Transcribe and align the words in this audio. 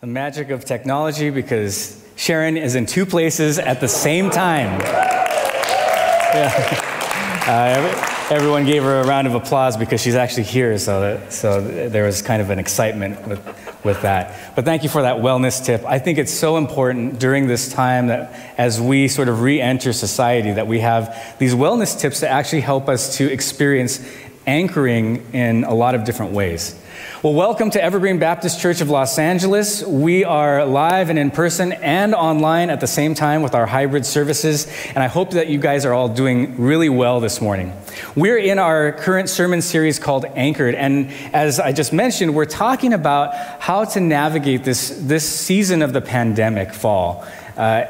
the 0.00 0.06
magic 0.06 0.50
of 0.50 0.64
technology 0.64 1.28
because 1.28 2.00
Sharon 2.14 2.56
is 2.56 2.76
in 2.76 2.86
two 2.86 3.04
places 3.04 3.58
at 3.58 3.80
the 3.80 3.88
same 3.88 4.30
time. 4.30 4.80
Yeah. 6.30 6.84
Uh, 7.48 8.26
everyone 8.30 8.66
gave 8.66 8.82
her 8.82 9.00
a 9.00 9.06
round 9.06 9.26
of 9.26 9.34
applause 9.34 9.74
because 9.74 10.02
she's 10.02 10.16
actually 10.16 10.42
here, 10.42 10.76
so, 10.76 11.00
that, 11.00 11.32
so 11.32 11.62
there 11.62 12.04
was 12.04 12.20
kind 12.20 12.42
of 12.42 12.50
an 12.50 12.58
excitement 12.58 13.26
with, 13.26 13.42
with 13.84 14.02
that. 14.02 14.54
But 14.54 14.66
thank 14.66 14.82
you 14.82 14.90
for 14.90 15.00
that 15.00 15.16
wellness 15.16 15.64
tip. 15.64 15.82
I 15.86 15.98
think 15.98 16.18
it's 16.18 16.30
so 16.30 16.58
important 16.58 17.18
during 17.18 17.46
this 17.46 17.72
time 17.72 18.08
that 18.08 18.54
as 18.58 18.78
we 18.82 19.08
sort 19.08 19.28
of 19.28 19.40
re 19.40 19.62
enter 19.62 19.94
society, 19.94 20.52
that 20.52 20.66
we 20.66 20.80
have 20.80 21.36
these 21.38 21.54
wellness 21.54 21.98
tips 21.98 22.20
that 22.20 22.30
actually 22.30 22.60
help 22.60 22.90
us 22.90 23.16
to 23.16 23.32
experience 23.32 24.06
anchoring 24.48 25.26
in 25.34 25.62
a 25.64 25.74
lot 25.74 25.94
of 25.94 26.04
different 26.04 26.32
ways. 26.32 26.74
Well, 27.22 27.34
welcome 27.34 27.70
to 27.72 27.82
Evergreen 27.82 28.18
Baptist 28.18 28.60
Church 28.60 28.80
of 28.80 28.88
Los 28.88 29.18
Angeles. 29.18 29.84
We 29.84 30.24
are 30.24 30.64
live 30.64 31.10
and 31.10 31.18
in 31.18 31.30
person 31.30 31.72
and 31.72 32.14
online 32.14 32.70
at 32.70 32.80
the 32.80 32.86
same 32.86 33.14
time 33.14 33.42
with 33.42 33.54
our 33.54 33.66
hybrid 33.66 34.06
services, 34.06 34.66
and 34.88 34.98
I 34.98 35.06
hope 35.06 35.32
that 35.32 35.48
you 35.48 35.58
guys 35.58 35.84
are 35.84 35.92
all 35.92 36.08
doing 36.08 36.58
really 36.58 36.88
well 36.88 37.20
this 37.20 37.42
morning. 37.42 37.74
We're 38.16 38.38
in 38.38 38.58
our 38.58 38.92
current 38.92 39.28
sermon 39.28 39.60
series 39.60 39.98
called 39.98 40.24
Anchored, 40.24 40.74
and 40.74 41.10
as 41.34 41.60
I 41.60 41.72
just 41.72 41.92
mentioned, 41.92 42.34
we're 42.34 42.46
talking 42.46 42.94
about 42.94 43.34
how 43.60 43.84
to 43.84 44.00
navigate 44.00 44.64
this, 44.64 44.88
this 44.98 45.28
season 45.28 45.82
of 45.82 45.92
the 45.92 46.00
pandemic 46.00 46.72
fall. 46.72 47.26
Uh, 47.54 47.84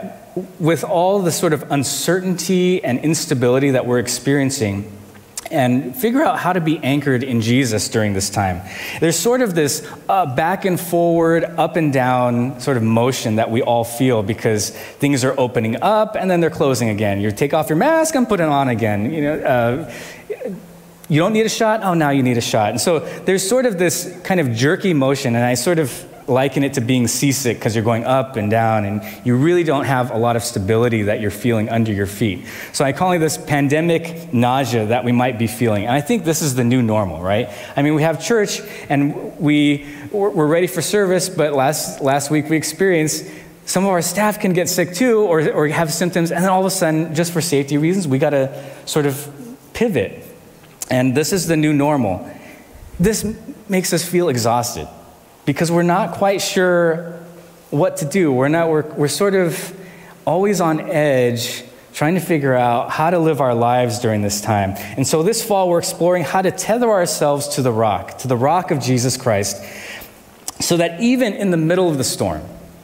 with 0.59 0.83
all 0.83 1.21
the 1.21 1.33
sort 1.33 1.53
of 1.53 1.71
uncertainty 1.71 2.83
and 2.83 2.99
instability 3.01 3.71
that 3.71 3.87
we're 3.87 3.99
experiencing, 4.01 4.98
and 5.51 5.97
figure 5.97 6.23
out 6.23 6.39
how 6.39 6.53
to 6.53 6.61
be 6.61 6.79
anchored 6.79 7.23
in 7.23 7.41
Jesus 7.41 7.89
during 7.89 8.13
this 8.13 8.31
time. 8.31 8.61
There's 9.01 9.19
sort 9.19 9.41
of 9.41 9.55
this 9.55 9.87
uh, 10.09 10.35
back 10.35 10.65
and 10.65 10.79
forward, 10.79 11.45
up 11.45 11.77
and 11.77 11.93
down 11.93 12.61
sort 12.61 12.77
of 12.77 12.83
motion 12.83 13.37
that 13.37 13.51
we 13.51 13.63
all 13.63 13.85
feel 13.85 14.23
because 14.23 14.71
things 14.71 15.25
are 15.25 15.39
opening 15.39 15.83
up 15.83 16.17
and 16.17 16.31
then 16.31 16.41
they're 16.41 16.51
closing 16.51 16.89
again. 16.89 17.21
You 17.21 17.31
take 17.31 17.55
off 17.55 17.69
your 17.69 17.79
mask 17.79 18.15
and 18.15 18.29
put 18.29 18.41
it 18.41 18.49
on 18.49 18.69
again. 18.69 19.13
You 19.13 19.23
know, 19.23 19.35
uh, 19.41 19.93
you 21.09 21.19
don't 21.21 21.33
need 21.33 21.47
a 21.47 21.51
shot. 21.51 21.81
Oh, 21.83 21.95
now 21.95 22.11
you 22.11 22.23
need 22.23 22.37
a 22.37 22.43
shot. 22.43 22.71
And 22.71 22.81
so 22.81 22.99
there's 22.99 23.49
sort 23.49 23.65
of 23.65 23.79
this 23.79 24.19
kind 24.25 24.41
of 24.41 24.53
jerky 24.53 24.93
motion, 24.93 25.35
and 25.35 25.45
I 25.45 25.55
sort 25.55 25.79
of 25.79 25.91
liken 26.29 26.63
it 26.63 26.75
to 26.75 26.81
being 26.81 27.09
seasick 27.09 27.59
because 27.59 27.75
you're 27.75 27.85
going 27.85 28.05
up 28.05 28.37
and 28.37 28.51
down 28.51 28.85
and 28.85 29.03
you 29.25 29.37
really 29.37 29.65
don't 29.65 29.87
have 29.87 30.11
a 30.11 30.17
lot 30.17 30.37
of 30.37 30.45
stability 30.45 31.03
that 31.03 31.21
you're 31.21 31.31
feeling 31.31 31.69
under 31.69 31.93
your 31.93 32.07
feet. 32.07 32.47
So 32.73 32.85
I 32.85 32.93
call 32.93 33.13
it 33.13 33.19
this 33.19 33.39
pandemic 33.39 34.33
nausea 34.33 34.87
that 34.87 35.05
we 35.05 35.13
might 35.13 35.39
be 35.39 35.47
feeling. 35.47 35.85
And 35.85 35.93
I 35.93 36.01
think 36.01 36.25
this 36.25 36.43
is 36.43 36.55
the 36.55 36.65
new 36.65 36.83
normal, 36.83 37.23
right? 37.23 37.49
I 37.77 37.83
mean, 37.83 37.95
we 37.95 38.03
have 38.03 38.23
church 38.23 38.61
and 38.89 39.39
we, 39.39 39.87
we're 40.13 40.47
ready 40.47 40.67
for 40.67 40.83
service, 40.83 41.29
but 41.29 41.55
last, 41.55 42.01
last 42.01 42.31
week 42.31 42.49
we 42.49 42.57
experienced 42.57 43.25
some 43.65 43.85
of 43.85 43.91
our 43.91 44.01
staff 44.01 44.41
can 44.41 44.55
get 44.55 44.69
sick 44.69 44.95
too 44.95 45.21
or, 45.21 45.47
or 45.51 45.69
have 45.69 45.93
symptoms, 45.93 46.33
and 46.33 46.43
then 46.43 46.51
all 46.51 46.61
of 46.61 46.67
a 46.67 46.71
sudden, 46.71 47.15
just 47.15 47.35
for 47.35 47.43
safety 47.43 47.77
reasons, 47.77 48.09
we 48.09 48.19
got 48.19 48.31
to 48.31 48.65
sort 48.87 49.05
of 49.05 49.31
pivot. 49.75 50.25
And 50.91 51.15
this 51.15 51.35
is 51.35 51.47
the 51.47 51.57
new 51.57 51.75
normal. 51.75 52.35
This 52.99 53.31
makes 53.69 53.93
us 53.93 54.09
feel 54.09 54.31
exhausted 54.31 54.89
because 55.49 55.73
we're 55.73 55.83
not 55.83 56.13
quite 56.13 56.43
sure 56.43 57.19
what 57.71 57.97
to 57.97 58.05
do. 58.05 58.31
We're, 58.31 58.49
not, 58.49 58.69
we're, 58.69 58.83
we're 58.83 59.09
sort 59.09 59.35
of 59.35 59.75
always 60.27 60.61
on 60.61 60.79
edge 60.79 61.65
trying 61.95 62.17
to 62.17 62.21
figure 62.21 62.55
out 62.55 62.91
how 62.91 63.09
to 63.09 63.19
live 63.19 63.41
our 63.41 63.55
lives 63.55 63.99
during 63.99 64.21
this 64.21 64.43
time. 64.43 64.75
And 64.99 65.09
so 65.09 65.23
this 65.23 65.43
fall, 65.43 65.71
we're 65.71 65.79
exploring 65.79 66.25
how 66.25 66.43
to 66.43 66.51
tether 66.51 66.91
ourselves 66.91 67.49
to 67.55 67.63
the 67.63 67.73
rock, 67.73 68.19
to 68.19 68.29
the 68.29 68.37
rock 68.37 68.71
of 68.71 68.81
Jesus 68.81 69.17
Christ, 69.17 69.57
so 70.61 70.77
that 70.77 71.01
even 71.01 71.33
in 71.33 71.51
the 71.51 71.57
middle 71.57 71.89
of 71.89 71.97
the 71.97 72.05
storm, 72.05 72.43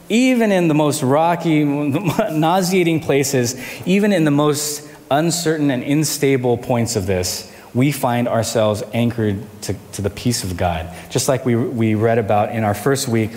even 0.09 0.51
in 0.51 0.67
the 0.67 0.73
most 0.73 1.03
rocky, 1.03 1.63
nauseating 2.31 2.99
places, 2.99 3.55
even 3.85 4.11
in 4.11 4.23
the 4.23 4.31
most 4.31 4.89
uncertain 5.11 5.69
and 5.69 5.83
unstable 5.83 6.57
points 6.57 6.95
of 6.95 7.05
this, 7.05 7.54
we 7.75 7.91
find 7.91 8.27
ourselves 8.27 8.81
anchored 8.93 9.45
to, 9.63 9.75
to 9.91 10.01
the 10.01 10.09
peace 10.09 10.43
of 10.43 10.57
God. 10.57 10.91
Just 11.11 11.27
like 11.27 11.45
we, 11.45 11.55
we 11.55 11.93
read 11.93 12.17
about 12.17 12.51
in 12.51 12.63
our 12.63 12.73
first 12.73 13.07
week 13.07 13.31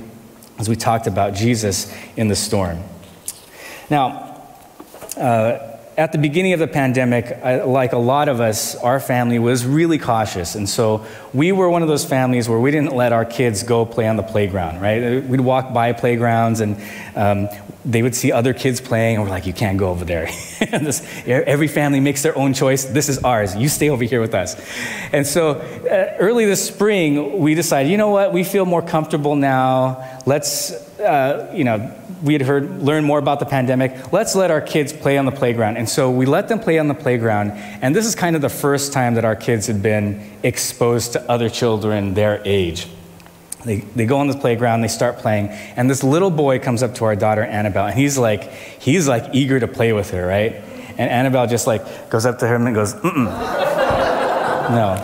as 0.59 0.69
we 0.69 0.77
talked 0.77 1.07
about 1.07 1.35
Jesus 1.35 1.93
in 2.17 2.29
the 2.29 2.37
storm. 2.37 2.83
Now, 3.91 4.41
uh, 5.17 5.68
at 5.99 6.13
the 6.13 6.19
beginning 6.19 6.53
of 6.53 6.61
the 6.61 6.69
pandemic, 6.69 7.27
I, 7.43 7.65
like 7.65 7.93
a 7.93 7.99
lot 7.99 8.29
of 8.29 8.41
us, 8.41 8.77
our 8.77 9.01
family 9.01 9.41
was 9.41 9.67
really 9.67 9.99
cautious. 9.99 10.55
And 10.55 10.69
so 10.69 11.05
we 11.35 11.51
were 11.51 11.69
one 11.69 11.83
of 11.83 11.89
those 11.89 12.05
families 12.05 12.49
where 12.49 12.61
we 12.61 12.71
didn't 12.71 12.95
let 12.95 13.13
our 13.13 13.25
kids 13.25 13.65
go 13.65 13.85
play 13.85 14.07
on 14.07 14.15
the 14.15 14.23
playground, 14.23 14.81
right? 14.81 15.25
We'd 15.25 15.41
walk 15.41 15.75
by 15.75 15.93
playgrounds 15.93 16.61
and 16.61 16.81
um, 17.17 17.49
they 17.85 18.01
would 18.03 18.15
see 18.15 18.31
other 18.31 18.55
kids 18.55 18.81
playing, 18.81 19.17
and 19.17 19.25
we're 19.25 19.31
like, 19.31 19.47
you 19.47 19.53
can't 19.53 19.79
go 19.79 19.89
over 19.89 20.05
there. 20.05 20.27
this, 20.61 21.03
every 21.27 21.69
family 21.69 22.01
makes 22.01 22.23
their 22.23 22.37
own 22.37 22.53
choice. 22.53 22.85
This 22.85 23.09
is 23.09 23.25
ours. 23.25 23.57
You 23.57 23.69
stay 23.69 23.89
over 23.89 24.05
here 24.05 24.21
with 24.21 24.35
us. 24.35 24.57
And 25.13 25.27
so 25.27 25.53
uh, 25.53 26.17
early 26.21 26.45
this 26.45 26.65
spring, 26.65 27.41
we 27.41 27.55
decided, 27.55 27.91
you 27.91 27.97
know 27.97 28.11
what? 28.11 28.33
We 28.33 28.45
feel 28.45 28.67
more 28.67 28.83
comfortable 28.83 29.37
now. 29.37 30.21
Let's, 30.27 30.88
uh, 31.01 31.51
you 31.53 31.65
know, 31.65 31.95
we 32.23 32.33
had 32.33 32.43
heard, 32.43 32.83
learn 32.83 33.05
more 33.05 33.19
about 33.19 33.39
the 33.39 33.47
pandemic. 33.47 34.13
Let's 34.13 34.35
let 34.35 34.51
our 34.51 34.61
kids 34.61 34.93
play 34.93 35.19
on 35.19 35.27
the 35.27 35.33
playground. 35.33 35.77
And 35.77 35.89
so 35.89 36.11
we 36.11 36.27
let 36.27 36.49
them 36.49 36.59
play 36.59 36.79
on 36.79 36.89
the 36.89 36.95
playground. 36.95 37.53
And 37.53 37.95
this 37.95 38.07
is 38.07 38.15
kind 38.15 38.35
of 38.35 38.43
the 38.43 38.49
first 38.49 38.93
time 38.93 39.15
that 39.15 39.25
our 39.25 39.37
kids 39.37 39.67
had 39.67 39.83
been 39.83 40.31
exposed 40.43 41.13
to 41.13 41.31
other 41.31 41.49
children 41.49 42.15
their 42.15 42.43
age. 42.45 42.89
They, 43.65 43.79
they 43.79 44.07
go 44.07 44.19
on 44.19 44.29
the 44.29 44.37
playground, 44.37 44.83
they 44.83 44.89
start 44.89 45.19
playing, 45.19 45.49
and 45.49 45.91
this 45.91 46.05
little 46.05 46.31
boy 46.31 46.61
comes 46.61 46.83
up 46.83 46.95
to 46.97 47.05
our 47.05 47.17
daughter 47.17 47.43
Annabelle, 47.43 47.87
and 47.87 47.99
he's 47.99 48.17
like, 48.17 48.45
he's 48.53 49.09
like 49.09 49.35
eager 49.35 49.59
to 49.59 49.67
play 49.67 49.93
with 49.93 50.13
her, 50.13 50.25
right? 50.25 50.53
And 50.97 51.11
Annabelle 51.11 51.49
just 51.49 51.67
like 51.67 52.09
goes 52.09 52.25
up 52.25 52.39
to 52.39 52.47
him 52.47 52.67
and 52.67 52.75
goes, 52.75 52.95
mm 52.95 53.25
no. 54.71 54.95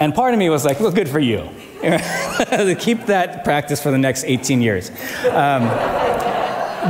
And 0.00 0.14
part 0.14 0.32
of 0.32 0.38
me 0.38 0.48
was 0.48 0.64
like, 0.64 0.78
well, 0.78 0.92
good 0.92 1.08
for 1.08 1.18
you. 1.18 1.48
Keep 2.78 3.06
that 3.06 3.44
practice 3.44 3.82
for 3.82 3.90
the 3.90 3.98
next 3.98 4.24
18 4.24 4.62
years. 4.62 4.90
Um, 5.30 5.64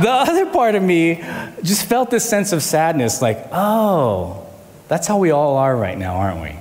the 0.01 0.09
other 0.09 0.45
part 0.47 0.75
of 0.75 0.83
me 0.83 1.23
just 1.63 1.85
felt 1.85 2.09
this 2.09 2.27
sense 2.27 2.51
of 2.51 2.61
sadness, 2.61 3.21
like, 3.21 3.47
oh, 3.51 4.45
that's 4.87 5.07
how 5.07 5.17
we 5.17 5.31
all 5.31 5.57
are 5.57 5.75
right 5.75 5.97
now, 5.97 6.15
aren't 6.15 6.41
we? 6.41 6.59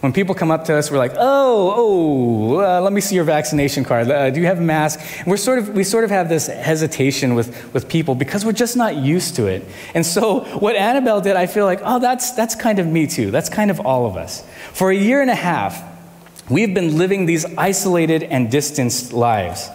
When 0.00 0.12
people 0.12 0.34
come 0.34 0.50
up 0.50 0.66
to 0.66 0.74
us, 0.74 0.90
we're 0.90 0.98
like, 0.98 1.14
oh, 1.16 1.74
oh, 1.76 2.60
uh, 2.60 2.80
let 2.80 2.92
me 2.92 3.00
see 3.00 3.14
your 3.14 3.24
vaccination 3.24 3.82
card. 3.82 4.10
Uh, 4.10 4.30
do 4.30 4.40
you 4.40 4.46
have 4.46 4.58
a 4.58 4.62
mask? 4.62 5.00
We're 5.26 5.36
sort 5.36 5.58
of, 5.58 5.70
we 5.70 5.84
sort 5.84 6.04
of 6.04 6.10
have 6.10 6.28
this 6.28 6.46
hesitation 6.46 7.34
with, 7.34 7.72
with 7.72 7.88
people 7.88 8.14
because 8.14 8.44
we're 8.44 8.52
just 8.52 8.76
not 8.76 8.96
used 8.96 9.36
to 9.36 9.46
it. 9.46 9.64
And 9.94 10.04
so 10.04 10.40
what 10.58 10.76
Annabelle 10.76 11.22
did, 11.22 11.36
I 11.36 11.46
feel 11.46 11.64
like, 11.64 11.80
oh, 11.82 11.98
that's, 11.98 12.32
that's 12.32 12.54
kind 12.54 12.78
of 12.78 12.86
me 12.86 13.06
too. 13.06 13.30
That's 13.30 13.48
kind 13.48 13.70
of 13.70 13.80
all 13.80 14.06
of 14.06 14.16
us. 14.16 14.44
For 14.72 14.90
a 14.90 14.96
year 14.96 15.22
and 15.22 15.30
a 15.30 15.34
half, 15.34 15.82
we've 16.48 16.74
been 16.74 16.96
living 16.96 17.26
these 17.26 17.44
isolated 17.56 18.22
and 18.22 18.50
distanced 18.50 19.12
lives. 19.12 19.68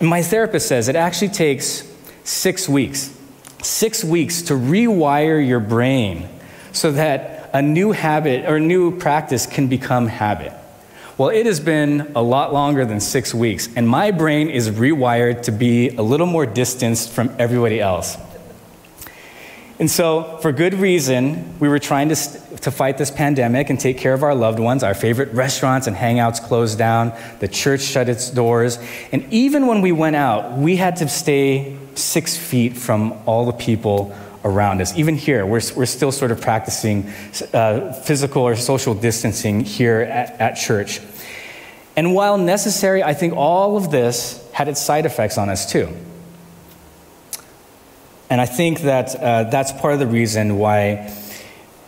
My 0.00 0.22
therapist 0.22 0.68
says 0.68 0.88
it 0.88 0.96
actually 0.96 1.28
takes 1.28 1.90
six 2.24 2.68
weeks, 2.68 3.16
six 3.62 4.04
weeks 4.04 4.42
to 4.42 4.54
rewire 4.54 5.46
your 5.46 5.60
brain 5.60 6.28
so 6.72 6.92
that 6.92 7.50
a 7.52 7.62
new 7.62 7.92
habit 7.92 8.44
or 8.46 8.60
new 8.60 8.96
practice 8.98 9.46
can 9.46 9.68
become 9.68 10.08
habit. 10.08 10.52
Well, 11.16 11.30
it 11.30 11.46
has 11.46 11.60
been 11.60 12.12
a 12.14 12.20
lot 12.20 12.52
longer 12.52 12.84
than 12.84 13.00
six 13.00 13.32
weeks, 13.32 13.70
and 13.74 13.88
my 13.88 14.10
brain 14.10 14.50
is 14.50 14.68
rewired 14.68 15.42
to 15.44 15.52
be 15.52 15.88
a 15.88 16.02
little 16.02 16.26
more 16.26 16.44
distanced 16.44 17.10
from 17.10 17.34
everybody 17.38 17.80
else. 17.80 18.18
And 19.78 19.90
so, 19.90 20.38
for 20.40 20.52
good 20.52 20.72
reason, 20.72 21.58
we 21.58 21.68
were 21.68 21.78
trying 21.78 22.08
to, 22.08 22.14
to 22.14 22.70
fight 22.70 22.96
this 22.96 23.10
pandemic 23.10 23.68
and 23.68 23.78
take 23.78 23.98
care 23.98 24.14
of 24.14 24.22
our 24.22 24.34
loved 24.34 24.58
ones. 24.58 24.82
Our 24.82 24.94
favorite 24.94 25.34
restaurants 25.34 25.86
and 25.86 25.94
hangouts 25.94 26.42
closed 26.42 26.78
down, 26.78 27.12
the 27.40 27.48
church 27.48 27.82
shut 27.82 28.08
its 28.08 28.30
doors, 28.30 28.78
and 29.12 29.30
even 29.30 29.66
when 29.66 29.82
we 29.82 29.92
went 29.92 30.16
out, 30.16 30.56
we 30.56 30.76
had 30.76 30.96
to 30.96 31.08
stay 31.08 31.76
six 31.94 32.36
feet 32.38 32.74
from 32.74 33.12
all 33.26 33.44
the 33.44 33.52
people 33.52 34.16
around 34.46 34.80
us. 34.80 34.96
Even 34.96 35.14
here, 35.14 35.44
we're, 35.44 35.60
we're 35.76 35.84
still 35.84 36.12
sort 36.12 36.30
of 36.30 36.40
practicing 36.40 37.10
uh, 37.52 37.92
physical 37.92 38.42
or 38.42 38.56
social 38.56 38.94
distancing 38.94 39.60
here 39.60 40.00
at, 40.00 40.40
at 40.40 40.54
church. 40.54 41.00
And 41.96 42.14
while 42.14 42.38
necessary, 42.38 43.02
I 43.02 43.12
think 43.12 43.34
all 43.34 43.76
of 43.76 43.90
this 43.90 44.42
had 44.52 44.68
its 44.68 44.80
side 44.80 45.04
effects 45.04 45.36
on 45.36 45.50
us 45.50 45.70
too. 45.70 45.94
And 48.28 48.40
I 48.40 48.46
think 48.46 48.80
that 48.80 49.14
uh, 49.14 49.44
that's 49.44 49.72
part 49.72 49.94
of 49.94 50.00
the 50.00 50.06
reason 50.06 50.58
why 50.58 51.12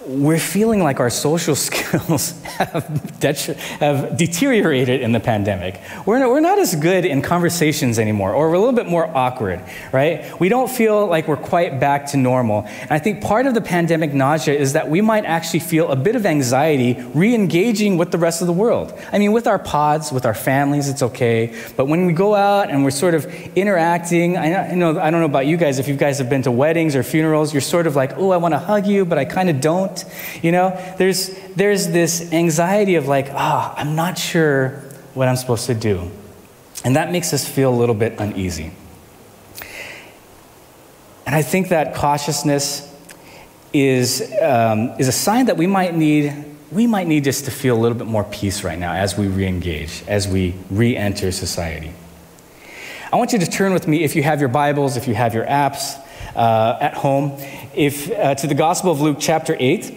we're 0.08 0.38
feeling 0.38 0.82
like 0.82 1.00
our 1.00 1.10
social 1.10 1.54
skills 1.68 2.40
have, 2.44 3.20
det- 3.20 3.56
have 3.78 4.16
deteriorated 4.16 5.02
in 5.02 5.12
the 5.12 5.20
pandemic. 5.20 5.78
We're 6.06 6.18
not, 6.18 6.30
we're 6.30 6.40
not 6.40 6.58
as 6.58 6.74
good 6.74 7.04
in 7.04 7.20
conversations 7.20 7.98
anymore, 7.98 8.32
or 8.32 8.48
we're 8.48 8.54
a 8.54 8.58
little 8.58 8.74
bit 8.74 8.86
more 8.86 9.06
awkward, 9.06 9.62
right? 9.92 10.38
We 10.40 10.48
don't 10.48 10.70
feel 10.70 11.06
like 11.06 11.28
we're 11.28 11.36
quite 11.36 11.78
back 11.78 12.06
to 12.08 12.16
normal. 12.16 12.62
And 12.62 12.90
I 12.90 12.98
think 12.98 13.22
part 13.22 13.46
of 13.46 13.52
the 13.52 13.60
pandemic 13.60 14.14
nausea 14.14 14.58
is 14.58 14.72
that 14.72 14.88
we 14.88 15.02
might 15.02 15.26
actually 15.26 15.60
feel 15.60 15.90
a 15.90 15.96
bit 15.96 16.16
of 16.16 16.24
anxiety 16.24 16.94
re 17.12 17.34
engaging 17.34 17.98
with 17.98 18.10
the 18.10 18.18
rest 18.18 18.40
of 18.40 18.46
the 18.46 18.52
world. 18.54 18.98
I 19.12 19.18
mean, 19.18 19.32
with 19.32 19.46
our 19.46 19.58
pods, 19.58 20.10
with 20.10 20.24
our 20.24 20.34
families, 20.34 20.88
it's 20.88 21.02
okay. 21.02 21.54
But 21.76 21.84
when 21.86 22.06
we 22.06 22.14
go 22.14 22.34
out 22.34 22.70
and 22.70 22.82
we're 22.82 22.90
sort 22.90 23.14
of 23.14 23.26
interacting, 23.54 24.38
I 24.38 24.72
know, 24.74 24.98
I 24.98 25.10
don't 25.10 25.20
know 25.20 25.26
about 25.26 25.46
you 25.46 25.58
guys, 25.58 25.78
if 25.78 25.86
you 25.86 25.96
guys 25.96 26.16
have 26.16 26.30
been 26.30 26.42
to 26.42 26.50
weddings 26.50 26.96
or 26.96 27.02
funerals, 27.02 27.52
you're 27.52 27.60
sort 27.60 27.86
of 27.86 27.94
like, 27.94 28.16
oh, 28.16 28.30
I 28.30 28.38
want 28.38 28.54
to 28.54 28.58
hug 28.58 28.86
you, 28.86 29.04
but 29.04 29.18
I 29.18 29.26
kind 29.26 29.50
of 29.50 29.60
don't. 29.60 29.97
You 30.42 30.52
know, 30.52 30.94
there's, 30.98 31.38
there's 31.56 31.88
this 31.88 32.32
anxiety 32.32 32.96
of 32.96 33.08
like, 33.08 33.28
ah, 33.32 33.74
I'm 33.76 33.96
not 33.96 34.18
sure 34.18 34.82
what 35.14 35.28
I'm 35.28 35.36
supposed 35.36 35.66
to 35.66 35.74
do. 35.74 36.10
And 36.84 36.96
that 36.96 37.10
makes 37.10 37.32
us 37.32 37.46
feel 37.48 37.72
a 37.72 37.76
little 37.76 37.94
bit 37.94 38.18
uneasy. 38.18 38.72
And 41.26 41.34
I 41.34 41.42
think 41.42 41.68
that 41.68 41.94
cautiousness 41.94 42.84
is, 43.72 44.32
um, 44.40 44.94
is 44.98 45.08
a 45.08 45.12
sign 45.12 45.46
that 45.46 45.56
we 45.56 45.66
might 45.66 45.94
need 45.94 46.46
we 46.70 46.86
might 46.86 47.06
need 47.06 47.24
just 47.24 47.46
to 47.46 47.50
feel 47.50 47.76
a 47.76 47.80
little 47.80 47.96
bit 47.96 48.06
more 48.06 48.24
peace 48.24 48.62
right 48.62 48.78
now 48.78 48.92
as 48.92 49.16
we 49.16 49.26
re-engage, 49.26 50.02
as 50.06 50.28
we 50.28 50.54
re-enter 50.70 51.32
society. 51.32 51.92
I 53.10 53.16
want 53.16 53.32
you 53.32 53.38
to 53.38 53.46
turn 53.46 53.72
with 53.72 53.88
me, 53.88 54.04
if 54.04 54.14
you 54.14 54.22
have 54.22 54.40
your 54.40 54.50
Bibles, 54.50 54.98
if 54.98 55.08
you 55.08 55.14
have 55.14 55.32
your 55.32 55.46
apps 55.46 55.98
uh, 56.36 56.76
at 56.80 56.92
home, 56.92 57.40
if, 57.74 58.10
uh, 58.10 58.34
to 58.36 58.46
the 58.46 58.54
Gospel 58.54 58.90
of 58.90 59.00
Luke, 59.00 59.18
chapter 59.20 59.56
8. 59.58 59.94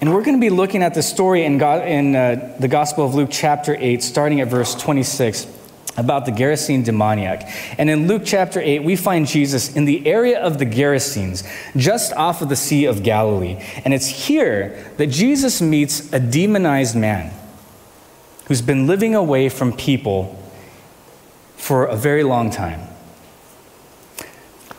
And 0.00 0.12
we're 0.12 0.22
going 0.22 0.36
to 0.36 0.40
be 0.40 0.50
looking 0.50 0.82
at 0.82 0.94
the 0.94 1.02
story 1.02 1.44
in, 1.44 1.58
God, 1.58 1.86
in 1.86 2.14
uh, 2.14 2.56
the 2.58 2.68
Gospel 2.68 3.06
of 3.06 3.14
Luke, 3.14 3.30
chapter 3.32 3.76
8, 3.78 4.02
starting 4.02 4.40
at 4.40 4.48
verse 4.48 4.74
26, 4.74 5.46
about 5.96 6.26
the 6.26 6.32
Gerasene 6.32 6.84
demoniac. 6.84 7.48
And 7.78 7.88
in 7.88 8.06
Luke 8.06 8.22
chapter 8.24 8.60
8, 8.60 8.84
we 8.84 8.96
find 8.96 9.26
Jesus 9.26 9.74
in 9.74 9.84
the 9.84 10.06
area 10.06 10.40
of 10.40 10.58
the 10.58 10.66
Gerasenes, 10.66 11.48
just 11.76 12.12
off 12.12 12.42
of 12.42 12.48
the 12.48 12.56
Sea 12.56 12.84
of 12.84 13.02
Galilee. 13.02 13.58
And 13.84 13.94
it's 13.94 14.06
here 14.06 14.92
that 14.98 15.06
Jesus 15.06 15.62
meets 15.62 16.12
a 16.12 16.20
demonized 16.20 16.96
man 16.96 17.32
who's 18.46 18.62
been 18.62 18.86
living 18.86 19.14
away 19.14 19.48
from 19.48 19.72
people 19.72 20.38
for 21.56 21.86
a 21.86 21.96
very 21.96 22.22
long 22.22 22.50
time. 22.50 22.93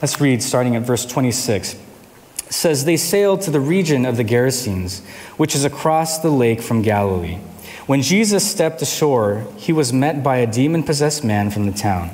Let's 0.05 0.21
read 0.21 0.43
starting 0.43 0.75
at 0.75 0.83
verse 0.83 1.03
26. 1.03 1.73
It 1.73 2.53
says, 2.53 2.85
They 2.85 2.95
sailed 2.95 3.41
to 3.41 3.49
the 3.49 3.59
region 3.59 4.05
of 4.05 4.17
the 4.17 4.23
Gerasenes, 4.23 5.03
which 5.35 5.55
is 5.55 5.65
across 5.65 6.19
the 6.19 6.29
lake 6.29 6.61
from 6.61 6.83
Galilee. 6.83 7.39
When 7.87 8.03
Jesus 8.03 8.47
stepped 8.47 8.83
ashore, 8.83 9.47
he 9.57 9.73
was 9.73 9.91
met 9.91 10.21
by 10.21 10.37
a 10.37 10.45
demon 10.45 10.83
possessed 10.83 11.23
man 11.23 11.49
from 11.49 11.65
the 11.65 11.71
town. 11.71 12.11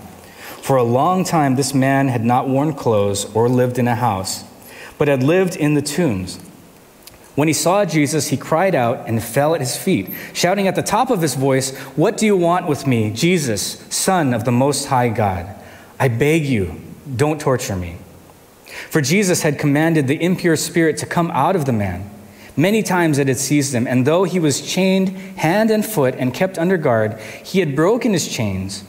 For 0.62 0.78
a 0.78 0.84
long 0.84 1.26
time, 1.26 1.58
this 1.58 1.74
man 1.74 2.08
had 2.08 2.24
not 2.24 2.48
worn 2.48 2.76
clothes 2.76 3.26
or 3.36 3.50
lived 3.50 3.78
in 3.78 3.90
a 3.90 3.96
house, 3.96 4.46
but 4.98 5.10
had 5.10 5.22
lived 5.22 5.58
in 5.58 5.74
the 5.74 5.82
tombs. 5.82 6.40
When 7.36 7.50
he 7.50 7.54
saw 7.54 7.84
Jesus, 7.84 8.30
he 8.30 8.38
cried 8.38 8.74
out 8.74 9.06
and 9.06 9.22
fell 9.22 9.54
at 9.54 9.60
his 9.60 9.76
feet, 9.76 10.14
shouting 10.32 10.66
at 10.66 10.76
the 10.76 10.82
top 10.82 11.10
of 11.10 11.22
his 11.22 11.36
voice, 11.36 11.78
What 11.98 12.16
do 12.16 12.26
you 12.26 12.38
want 12.38 12.70
with 12.70 12.88
me, 12.88 13.12
Jesus, 13.12 13.86
Son 13.90 14.34
of 14.34 14.46
the 14.46 14.52
Most 14.54 14.86
High 14.86 15.10
God? 15.10 15.54
I 16.00 16.08
beg 16.08 16.46
you 16.46 16.80
don't 17.16 17.40
torture 17.40 17.76
me. 17.76 17.98
For 18.90 19.02
Jesus 19.02 19.42
had 19.42 19.60
commanded 19.60 20.08
the 20.08 20.22
impure 20.22 20.56
spirit 20.56 20.98
to 20.98 21.06
come 21.06 21.30
out 21.32 21.56
of 21.56 21.66
the 21.66 21.74
man. 21.74 22.10
Many 22.58 22.84
times 22.84 23.18
it 23.18 23.28
had 23.28 23.38
seized 23.38 23.74
him, 23.74 23.88
and 23.88 24.06
though 24.06 24.24
he 24.24 24.40
was 24.40 24.62
chained 24.62 25.10
hand 25.38 25.72
and 25.72 25.86
foot 25.86 26.16
and 26.18 26.34
kept 26.34 26.58
under 26.58 26.78
guard, 26.78 27.20
he 27.44 27.60
had 27.60 27.76
broken 27.76 28.14
his 28.14 28.28
chains 28.28 28.84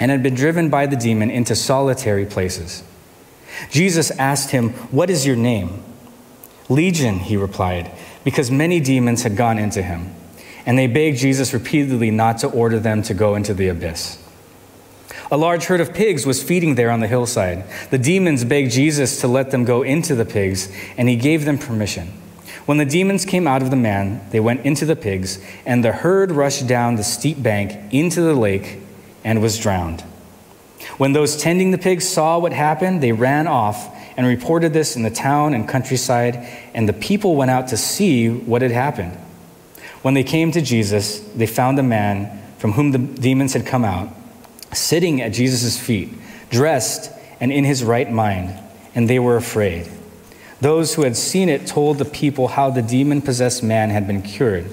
and 0.00 0.10
had 0.10 0.22
been 0.22 0.34
driven 0.34 0.68
by 0.68 0.86
the 0.86 0.96
demon 0.96 1.30
into 1.30 1.54
solitary 1.54 2.26
places. 2.26 2.82
Jesus 3.70 4.10
asked 4.12 4.50
him, 4.50 4.70
What 4.90 5.10
is 5.10 5.26
your 5.26 5.36
name? 5.36 5.82
Legion, 6.68 7.18
he 7.18 7.36
replied, 7.36 7.90
because 8.24 8.50
many 8.50 8.80
demons 8.80 9.22
had 9.22 9.36
gone 9.36 9.58
into 9.58 9.82
him. 9.82 10.14
And 10.64 10.76
they 10.76 10.88
begged 10.88 11.18
Jesus 11.18 11.54
repeatedly 11.54 12.10
not 12.10 12.38
to 12.38 12.48
order 12.48 12.80
them 12.80 13.02
to 13.04 13.14
go 13.14 13.34
into 13.34 13.54
the 13.54 13.68
abyss. 13.68 14.18
A 15.30 15.36
large 15.36 15.64
herd 15.64 15.80
of 15.80 15.92
pigs 15.92 16.24
was 16.24 16.42
feeding 16.42 16.76
there 16.76 16.90
on 16.90 17.00
the 17.00 17.08
hillside. 17.08 17.64
The 17.90 17.98
demons 17.98 18.44
begged 18.44 18.70
Jesus 18.70 19.20
to 19.22 19.28
let 19.28 19.50
them 19.50 19.64
go 19.64 19.82
into 19.82 20.14
the 20.14 20.24
pigs, 20.24 20.70
and 20.96 21.08
he 21.08 21.16
gave 21.16 21.44
them 21.44 21.58
permission. 21.58 22.12
When 22.64 22.78
the 22.78 22.84
demons 22.84 23.24
came 23.24 23.48
out 23.48 23.60
of 23.60 23.70
the 23.70 23.76
man, 23.76 24.20
they 24.30 24.38
went 24.38 24.64
into 24.64 24.84
the 24.84 24.94
pigs, 24.94 25.40
and 25.64 25.84
the 25.84 25.90
herd 25.90 26.30
rushed 26.30 26.68
down 26.68 26.94
the 26.94 27.02
steep 27.02 27.42
bank 27.42 27.92
into 27.92 28.20
the 28.20 28.34
lake 28.34 28.78
and 29.24 29.42
was 29.42 29.58
drowned. 29.58 30.02
When 30.96 31.12
those 31.12 31.36
tending 31.36 31.72
the 31.72 31.78
pigs 31.78 32.08
saw 32.08 32.38
what 32.38 32.52
happened, 32.52 33.02
they 33.02 33.12
ran 33.12 33.48
off 33.48 33.92
and 34.16 34.26
reported 34.26 34.72
this 34.72 34.94
in 34.94 35.02
the 35.02 35.10
town 35.10 35.54
and 35.54 35.68
countryside, 35.68 36.36
and 36.72 36.88
the 36.88 36.92
people 36.92 37.34
went 37.34 37.50
out 37.50 37.68
to 37.68 37.76
see 37.76 38.28
what 38.28 38.62
had 38.62 38.70
happened. 38.70 39.12
When 40.02 40.14
they 40.14 40.24
came 40.24 40.52
to 40.52 40.60
Jesus, 40.60 41.18
they 41.34 41.46
found 41.46 41.76
the 41.76 41.82
man 41.82 42.42
from 42.58 42.72
whom 42.72 42.92
the 42.92 42.98
demons 42.98 43.54
had 43.54 43.66
come 43.66 43.84
out 43.84 44.08
sitting 44.76 45.20
at 45.20 45.32
Jesus' 45.32 45.78
feet, 45.78 46.10
dressed 46.50 47.10
and 47.40 47.52
in 47.52 47.64
his 47.64 47.84
right 47.84 48.10
mind, 48.10 48.58
and 48.94 49.08
they 49.08 49.18
were 49.18 49.36
afraid. 49.36 49.88
Those 50.60 50.94
who 50.94 51.02
had 51.02 51.16
seen 51.16 51.48
it 51.48 51.66
told 51.66 51.98
the 51.98 52.04
people 52.04 52.48
how 52.48 52.70
the 52.70 52.82
demon 52.82 53.20
possessed 53.20 53.62
man 53.62 53.90
had 53.90 54.06
been 54.06 54.22
cured. 54.22 54.72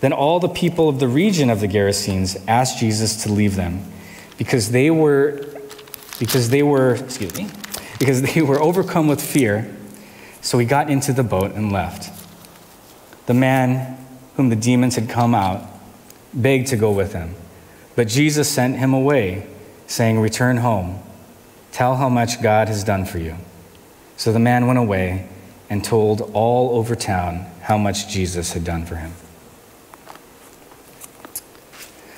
Then 0.00 0.12
all 0.12 0.40
the 0.40 0.48
people 0.48 0.88
of 0.88 1.00
the 1.00 1.08
region 1.08 1.48
of 1.48 1.60
the 1.60 1.68
Gerasenes 1.68 2.42
asked 2.46 2.78
Jesus 2.78 3.22
to 3.22 3.32
leave 3.32 3.56
them 3.56 3.82
because 4.36 4.70
they 4.70 4.90
were 4.90 5.44
because 6.18 6.50
they 6.50 6.62
were 6.62 6.94
excuse 6.94 7.34
me 7.36 7.48
because 7.98 8.22
they 8.22 8.42
were 8.42 8.60
overcome 8.60 9.08
with 9.08 9.20
fear 9.20 9.74
so 10.40 10.58
he 10.58 10.66
got 10.66 10.90
into 10.90 11.12
the 11.12 11.22
boat 11.22 11.52
and 11.52 11.72
left 11.72 12.10
the 13.26 13.34
man 13.34 13.96
whom 14.36 14.48
the 14.48 14.56
demons 14.56 14.94
had 14.96 15.08
come 15.08 15.34
out 15.34 15.62
begged 16.32 16.68
to 16.68 16.76
go 16.76 16.90
with 16.90 17.12
him 17.12 17.34
but 17.96 18.06
Jesus 18.06 18.48
sent 18.48 18.76
him 18.76 18.94
away, 18.94 19.46
saying, 19.86 20.20
Return 20.20 20.58
home. 20.58 21.02
Tell 21.72 21.96
how 21.96 22.08
much 22.08 22.40
God 22.40 22.68
has 22.68 22.84
done 22.84 23.04
for 23.04 23.18
you. 23.18 23.36
So 24.16 24.32
the 24.32 24.38
man 24.38 24.66
went 24.66 24.78
away 24.78 25.28
and 25.68 25.84
told 25.84 26.20
all 26.32 26.78
over 26.78 26.94
town 26.94 27.46
how 27.62 27.76
much 27.76 28.08
Jesus 28.08 28.52
had 28.52 28.64
done 28.64 28.86
for 28.86 28.96
him. 28.96 29.12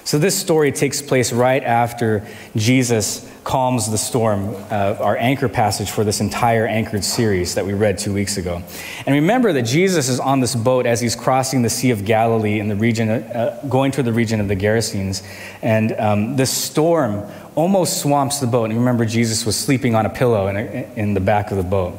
So, 0.05 0.19
this 0.19 0.39
story 0.39 0.73
takes 0.73 1.03
place 1.03 1.35
right 1.35 1.63
after 1.63 2.27
Jesus 2.57 3.31
calms 3.49 3.91
the 3.91 3.97
storm, 3.97 4.55
uh, 4.71 4.95
our 5.01 5.17
anchor 5.17 5.49
passage 5.49 5.91
for 5.91 6.05
this 6.05 6.21
entire 6.21 6.67
anchored 6.67 7.03
series 7.03 7.55
that 7.55 7.65
we 7.65 7.73
read 7.73 7.97
two 7.97 8.13
weeks 8.13 8.37
ago. 8.37 8.63
And 9.07 9.15
remember 9.15 9.55
that 9.55 9.63
Jesus 9.63 10.11
is 10.11 10.21
on 10.21 10.41
this 10.41 10.55
boat 10.55 10.85
as 10.85 11.01
he's 11.01 11.17
crossing 11.17 11.63
the 11.63 11.71
Sea 11.71 11.91
of 11.91 12.05
Galilee 12.05 12.61
in 12.61 12.69
the 12.69 12.77
region, 12.77 13.09
uh, 13.09 13.59
going 13.67 13.91
to 13.93 14.03
the 14.03 14.13
region 14.13 14.39
of 14.41 14.49
the 14.49 14.55
Gerasenes. 14.55 15.27
And 15.63 15.93
um, 15.99 16.37
this 16.37 16.51
storm 16.51 17.27
almost 17.55 18.03
swamps 18.03 18.39
the 18.39 18.47
boat. 18.47 18.65
And 18.65 18.79
remember, 18.79 19.07
Jesus 19.07 19.47
was 19.47 19.57
sleeping 19.57 19.95
on 19.95 20.05
a 20.05 20.11
pillow 20.11 20.49
in, 20.49 20.57
a, 20.59 20.93
in 20.95 21.15
the 21.15 21.21
back 21.21 21.51
of 21.51 21.57
the 21.57 21.63
boat. 21.63 21.99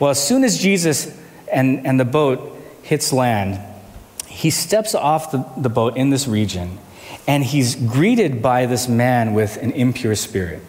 Well, 0.00 0.10
as 0.10 0.20
soon 0.20 0.42
as 0.42 0.58
Jesus 0.58 1.16
and, 1.52 1.86
and 1.86 2.00
the 2.00 2.04
boat 2.04 2.60
hits 2.82 3.12
land, 3.12 3.60
he 4.26 4.50
steps 4.50 4.96
off 4.96 5.30
the, 5.30 5.46
the 5.56 5.70
boat 5.70 5.96
in 5.96 6.10
this 6.10 6.26
region 6.26 6.80
and 7.28 7.44
he's 7.44 7.76
greeted 7.76 8.42
by 8.42 8.66
this 8.66 8.88
man 8.88 9.34
with 9.34 9.56
an 9.58 9.70
impure 9.70 10.16
spirit. 10.16 10.60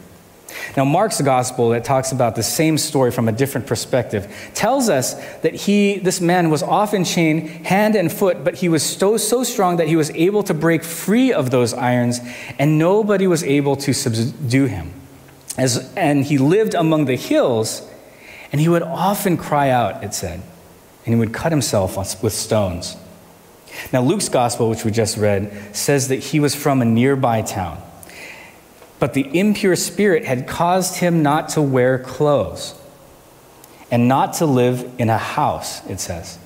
Now, 0.77 0.85
Mark's 0.85 1.21
gospel 1.21 1.69
that 1.69 1.83
talks 1.83 2.11
about 2.11 2.35
the 2.35 2.43
same 2.43 2.77
story 2.77 3.11
from 3.11 3.27
a 3.27 3.31
different 3.31 3.67
perspective 3.67 4.51
tells 4.53 4.89
us 4.89 5.13
that 5.39 5.53
he, 5.53 5.99
this 5.99 6.21
man 6.21 6.49
was 6.49 6.63
often 6.63 7.03
chained 7.03 7.49
hand 7.65 7.95
and 7.95 8.11
foot, 8.11 8.43
but 8.43 8.55
he 8.55 8.69
was 8.69 8.83
so, 8.83 9.17
so 9.17 9.43
strong 9.43 9.77
that 9.77 9.87
he 9.87 9.95
was 9.95 10.09
able 10.11 10.43
to 10.43 10.53
break 10.53 10.83
free 10.83 11.33
of 11.33 11.51
those 11.51 11.73
irons, 11.73 12.19
and 12.59 12.77
nobody 12.77 13.27
was 13.27 13.43
able 13.43 13.75
to 13.77 13.93
subdue 13.93 14.65
him. 14.65 14.93
As, 15.57 15.93
and 15.95 16.23
he 16.23 16.37
lived 16.37 16.73
among 16.73 17.05
the 17.05 17.17
hills, 17.17 17.87
and 18.51 18.61
he 18.61 18.69
would 18.69 18.83
often 18.83 19.37
cry 19.37 19.69
out, 19.69 20.03
it 20.03 20.13
said, 20.13 20.41
and 21.05 21.13
he 21.13 21.15
would 21.15 21.33
cut 21.33 21.51
himself 21.51 21.97
with 22.23 22.33
stones. 22.33 22.97
Now, 23.91 24.01
Luke's 24.01 24.29
gospel, 24.29 24.69
which 24.69 24.85
we 24.85 24.91
just 24.91 25.17
read, 25.17 25.75
says 25.75 26.09
that 26.09 26.17
he 26.17 26.39
was 26.39 26.55
from 26.55 26.81
a 26.81 26.85
nearby 26.85 27.41
town. 27.41 27.81
But 29.01 29.15
the 29.15 29.27
impure 29.35 29.75
spirit 29.75 30.25
had 30.25 30.47
caused 30.47 30.97
him 30.97 31.23
not 31.23 31.49
to 31.49 31.61
wear 31.61 31.97
clothes 31.97 32.75
and 33.89 34.07
not 34.07 34.33
to 34.33 34.45
live 34.45 34.87
in 34.99 35.09
a 35.09 35.17
house, 35.17 35.83
it 35.87 35.99
says, 35.99 36.37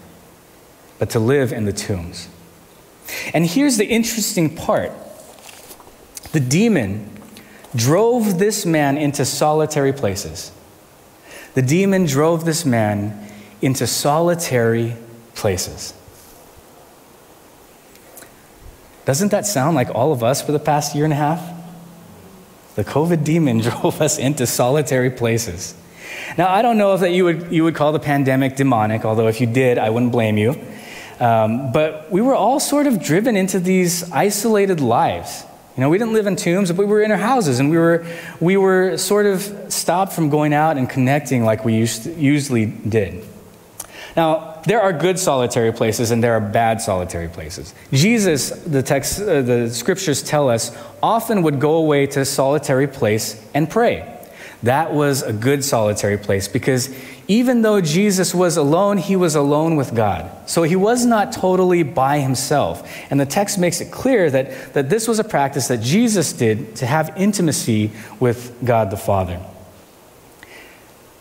but 0.98 1.10
to 1.10 1.20
live 1.20 1.52
in 1.52 1.66
the 1.66 1.74
tombs. 1.74 2.30
And 3.34 3.46
here's 3.46 3.76
the 3.76 3.86
interesting 3.86 4.56
part 4.56 4.94
the 6.32 6.40
demon 6.40 7.10
drove 7.76 8.40
this 8.40 8.66
man 8.66 8.98
into 8.98 9.26
solitary 9.26 9.92
places. 9.92 10.54
the 11.56 11.62
demon 11.62 12.06
drove 12.06 12.46
this 12.46 12.66
man 12.66 13.30
into 13.62 13.86
solitary 13.86 14.96
places. 15.34 15.94
Doesn't 19.04 19.32
that 19.32 19.46
sound 19.46 19.76
like 19.76 19.94
all 19.94 20.14
of 20.14 20.24
us 20.24 20.42
for 20.42 20.54
the 20.54 20.60
past 20.60 20.96
year 20.96 21.04
and 21.04 21.12
a 21.12 21.18
half? 21.18 21.55
The 22.76 22.84
COVID 22.84 23.24
demon 23.24 23.60
drove 23.62 24.02
us 24.02 24.18
into 24.18 24.46
solitary 24.46 25.10
places. 25.10 25.76
Now, 26.38 26.50
I 26.50 26.62
don't 26.62 26.78
know 26.78 26.94
if 26.94 27.02
that 27.02 27.12
you 27.12 27.24
would, 27.26 27.52
you 27.52 27.64
would 27.64 27.76
call 27.76 27.92
the 27.92 28.00
pandemic 28.00 28.56
demonic, 28.56 29.06
although 29.06 29.28
if 29.28 29.42
you 29.42 29.48
did, 29.48 29.78
I 29.78 29.90
wouldn't 29.90 30.12
blame 30.12 30.38
you. 30.38 30.60
Um, 31.20 31.72
but 31.72 32.12
we 32.12 32.22
were 32.22 32.36
all 32.36 32.60
sort 32.60 32.88
of 32.88 33.02
driven 33.02 33.38
into 33.38 33.60
these 33.60 34.12
isolated 34.12 34.82
lives. 34.82 35.44
You 35.78 35.82
know, 35.82 35.90
we 35.90 35.98
didn't 35.98 36.14
live 36.14 36.28
in 36.28 36.36
tombs, 36.36 36.72
but 36.72 36.78
we 36.78 36.86
were 36.86 37.02
in 37.02 37.12
our 37.12 37.18
houses, 37.18 37.60
and 37.60 37.70
we 37.70 37.78
were, 37.78 38.06
we 38.40 38.58
were 38.58 38.98
sort 38.98 39.26
of 39.26 39.42
stopped 39.70 40.14
from 40.14 40.30
going 40.30 40.54
out 40.54 40.78
and 40.78 40.90
connecting 40.90 41.44
like 41.44 41.66
we 41.66 41.76
used 41.76 42.06
usually 42.18 42.66
did. 42.66 43.26
Now, 44.16 44.55
there 44.66 44.82
are 44.82 44.92
good 44.94 45.20
solitary 45.20 45.72
places 45.72 46.12
and 46.12 46.24
there 46.24 46.34
are 46.34 46.42
bad 46.42 46.82
solitary 46.82 47.28
places. 47.28 47.74
Jesus, 47.92 48.50
the 48.50 48.82
text, 48.82 49.22
uh, 49.22 49.42
the 49.42 49.70
scriptures 49.70 50.24
tell 50.24 50.50
us, 50.50 50.76
often 51.02 51.44
would 51.44 51.60
go 51.60 51.76
away 51.76 52.08
to 52.08 52.22
a 52.22 52.26
solitary 52.26 52.88
place 52.88 53.44
and 53.54 53.70
pray. 53.70 54.12
That 54.64 54.94
was 54.94 55.22
a 55.22 55.32
good 55.32 55.64
solitary 55.64 56.18
place 56.18 56.48
because 56.48 56.90
even 57.28 57.62
though 57.62 57.82
Jesus 57.82 58.34
was 58.34 58.58
alone, 58.58 58.98
he 58.98 59.16
was 59.16 59.36
alone 59.36 59.76
with 59.76 59.94
God. 59.94 60.32
So 60.50 60.64
he 60.64 60.76
was 60.76 61.06
not 61.06 61.32
totally 61.32 61.84
by 61.84 62.20
himself. 62.20 62.88
And 63.12 63.20
the 63.20 63.26
text 63.26 63.60
makes 63.60 63.82
it 63.82 63.92
clear 63.92 64.30
that, 64.32 64.74
that 64.74 64.90
this 64.90 65.08
was 65.08 65.20
a 65.20 65.24
practice 65.24 65.68
that 65.68 65.82
Jesus 65.82 66.34
did 66.34 66.76
to 66.78 66.86
have 66.86 67.14
intimacy 67.16 67.92
with 68.20 68.56
God 68.64 68.90
the 68.90 68.98
Father. 68.98 69.40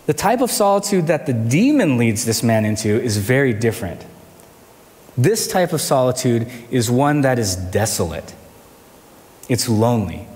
The 0.06 0.14
type 0.14 0.40
of 0.40 0.50
solitude 0.50 1.06
that 1.06 1.26
the 1.26 1.32
demon 1.32 1.96
leads 1.96 2.24
this 2.24 2.42
man 2.42 2.64
into 2.64 3.00
is 3.00 3.16
very 3.16 3.52
different. 3.52 4.04
This 5.16 5.48
type 5.48 5.72
of 5.72 5.80
solitude 5.80 6.50
is 6.70 6.90
one 6.90 7.22
that 7.22 7.38
is 7.38 7.56
desolate, 7.56 8.34
it's 9.48 9.68
lonely. 9.68 10.26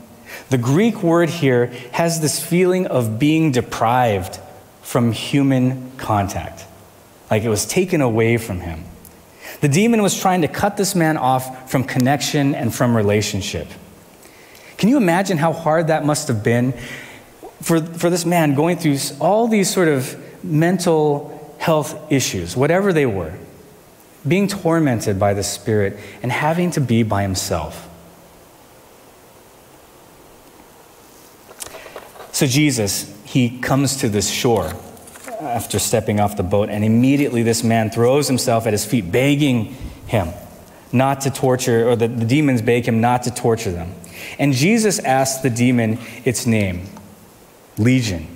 The 0.50 0.58
Greek 0.58 1.02
word 1.02 1.28
here 1.28 1.66
has 1.92 2.20
this 2.20 2.42
feeling 2.42 2.86
of 2.86 3.18
being 3.18 3.50
deprived 3.50 4.38
from 4.82 5.12
human 5.12 5.90
contact, 5.96 6.64
like 7.30 7.42
it 7.42 7.48
was 7.48 7.66
taken 7.66 8.00
away 8.00 8.36
from 8.38 8.60
him. 8.60 8.84
The 9.60 9.68
demon 9.68 10.02
was 10.02 10.18
trying 10.18 10.42
to 10.42 10.48
cut 10.48 10.76
this 10.76 10.94
man 10.94 11.16
off 11.16 11.70
from 11.70 11.84
connection 11.84 12.54
and 12.54 12.74
from 12.74 12.96
relationship. 12.96 13.66
Can 14.76 14.88
you 14.88 14.96
imagine 14.96 15.38
how 15.38 15.52
hard 15.52 15.88
that 15.88 16.04
must 16.04 16.28
have 16.28 16.44
been 16.44 16.72
for, 17.60 17.80
for 17.80 18.10
this 18.10 18.24
man 18.24 18.54
going 18.54 18.76
through 18.78 18.98
all 19.20 19.48
these 19.48 19.72
sort 19.72 19.88
of 19.88 20.16
mental 20.44 21.56
health 21.58 22.10
issues, 22.10 22.56
whatever 22.56 22.92
they 22.92 23.06
were, 23.06 23.34
being 24.26 24.48
tormented 24.48 25.18
by 25.18 25.34
the 25.34 25.42
Spirit 25.42 25.98
and 26.22 26.30
having 26.30 26.70
to 26.72 26.80
be 26.80 27.02
by 27.02 27.22
himself. 27.22 27.88
So 32.32 32.46
Jesus, 32.46 33.12
he 33.24 33.58
comes 33.58 33.96
to 33.96 34.08
this 34.08 34.30
shore 34.30 34.72
after 35.40 35.78
stepping 35.78 36.20
off 36.20 36.36
the 36.36 36.42
boat, 36.42 36.68
and 36.68 36.84
immediately 36.84 37.42
this 37.42 37.64
man 37.64 37.90
throws 37.90 38.28
himself 38.28 38.66
at 38.66 38.72
his 38.72 38.84
feet, 38.84 39.10
begging 39.10 39.76
him 40.06 40.28
not 40.92 41.22
to 41.22 41.30
torture, 41.30 41.88
or 41.88 41.96
the, 41.96 42.08
the 42.08 42.24
demons 42.24 42.62
beg 42.62 42.86
him 42.86 43.00
not 43.00 43.24
to 43.24 43.30
torture 43.30 43.72
them. 43.72 43.92
And 44.38 44.52
Jesus 44.52 44.98
asks 45.00 45.42
the 45.42 45.50
demon 45.50 45.98
its 46.24 46.46
name. 46.46 46.86
Legion, 47.78 48.26